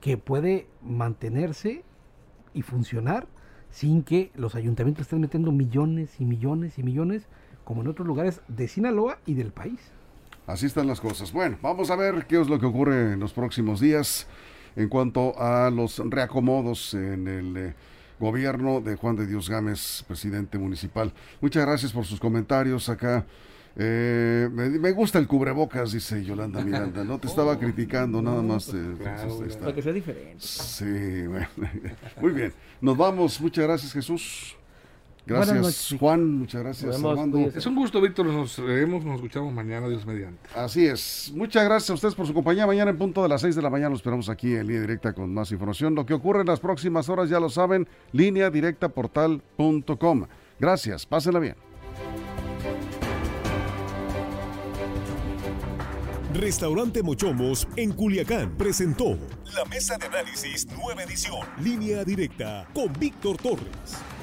Que 0.00 0.16
puede 0.16 0.66
mantenerse 0.82 1.84
y 2.54 2.62
funcionar 2.62 3.26
sin 3.70 4.02
que 4.02 4.30
los 4.34 4.54
ayuntamientos 4.54 5.02
estén 5.02 5.20
metiendo 5.20 5.52
millones 5.52 6.20
y 6.20 6.24
millones 6.24 6.78
y 6.78 6.82
millones, 6.82 7.26
como 7.64 7.82
en 7.82 7.88
otros 7.88 8.06
lugares 8.06 8.40
de 8.48 8.66
Sinaloa 8.66 9.18
y 9.26 9.34
del 9.34 9.52
país. 9.52 9.78
así 10.46 10.66
están 10.66 10.86
las 10.86 11.00
cosas. 11.00 11.32
Bueno, 11.32 11.58
vamos 11.60 11.90
a 11.90 11.96
ver 11.96 12.26
qué 12.26 12.40
es 12.40 12.48
lo 12.48 12.58
que 12.58 12.66
ocurre 12.66 13.12
en 13.12 13.20
los 13.20 13.32
próximos 13.32 13.80
días 13.80 14.26
en 14.76 14.88
cuanto 14.88 15.38
a 15.38 15.70
los 15.70 15.98
reacomodos 15.98 16.94
en 16.94 17.28
el 17.28 17.56
eh, 17.56 17.74
gobierno 18.18 18.80
de 18.80 18.96
Juan 18.96 19.16
de 19.16 19.26
Dios 19.26 19.50
Gámez, 19.50 20.04
presidente 20.06 20.58
municipal. 20.58 21.12
Muchas 21.40 21.66
gracias 21.66 21.92
por 21.92 22.04
sus 22.04 22.20
comentarios 22.20 22.88
acá. 22.88 23.26
Eh, 23.80 24.48
me, 24.52 24.68
me 24.70 24.90
gusta 24.90 25.18
el 25.20 25.28
cubrebocas, 25.28 25.92
dice 25.92 26.24
Yolanda 26.24 26.62
Miranda. 26.64 27.04
No 27.04 27.18
te 27.18 27.28
estaba 27.28 27.56
criticando, 27.58 28.20
nada 28.20 28.42
más. 28.42 28.68
eh, 28.74 28.94
Claro, 28.98 29.44
está. 29.44 29.60
Para 29.60 29.74
que 29.74 29.82
sea 29.82 29.92
diferente. 29.92 30.38
Sí, 30.40 31.26
bueno. 31.28 31.46
Muy 32.20 32.32
bien. 32.32 32.52
Nos 32.80 32.96
vamos. 32.96 33.40
Muchas 33.40 33.64
gracias, 33.64 33.92
Jesús. 33.92 34.56
Gracias, 35.26 35.56
noches. 35.58 35.96
Juan. 36.00 36.38
Muchas 36.38 36.62
gracias, 36.62 36.96
Armando. 37.04 37.38
Es 37.54 37.66
un 37.66 37.74
gusto, 37.76 38.00
Víctor. 38.00 38.26
Nos 38.26 38.58
vemos, 38.64 39.04
nos 39.04 39.16
escuchamos 39.16 39.52
mañana, 39.52 39.86
Dios 39.86 40.04
mediante. 40.06 40.40
Así 40.56 40.86
es. 40.86 41.30
Muchas 41.36 41.64
gracias 41.64 41.90
a 41.90 41.94
ustedes 41.94 42.14
por 42.14 42.26
su 42.26 42.32
compañía. 42.34 42.66
Mañana 42.66 42.90
en 42.90 42.96
punto 42.98 43.22
de 43.22 43.28
las 43.28 43.42
6 43.42 43.54
de 43.54 43.60
la 43.62 43.68
mañana 43.70 43.90
los 43.90 43.98
esperamos 44.00 44.28
aquí 44.30 44.54
en 44.56 44.66
línea 44.66 44.80
directa 44.80 45.12
con 45.12 45.32
más 45.34 45.52
información. 45.52 45.94
Lo 45.94 46.04
que 46.06 46.14
ocurre 46.14 46.40
en 46.40 46.46
las 46.46 46.60
próximas 46.60 47.08
horas 47.10 47.28
ya 47.28 47.38
lo 47.38 47.50
saben. 47.50 47.86
Línea 48.12 48.48
directa 48.50 48.88
portal.com. 48.88 50.24
Gracias. 50.58 51.04
Pásenla 51.06 51.38
bien. 51.40 51.67
Restaurante 56.34 57.02
Mochomos 57.02 57.66
en 57.76 57.92
Culiacán 57.92 58.50
presentó 58.58 59.16
la 59.54 59.64
mesa 59.64 59.96
de 59.96 60.06
análisis 60.06 60.66
nueva 60.66 61.02
edición. 61.02 61.40
Línea 61.58 62.04
directa 62.04 62.68
con 62.74 62.92
Víctor 62.92 63.38
Torres. 63.38 64.17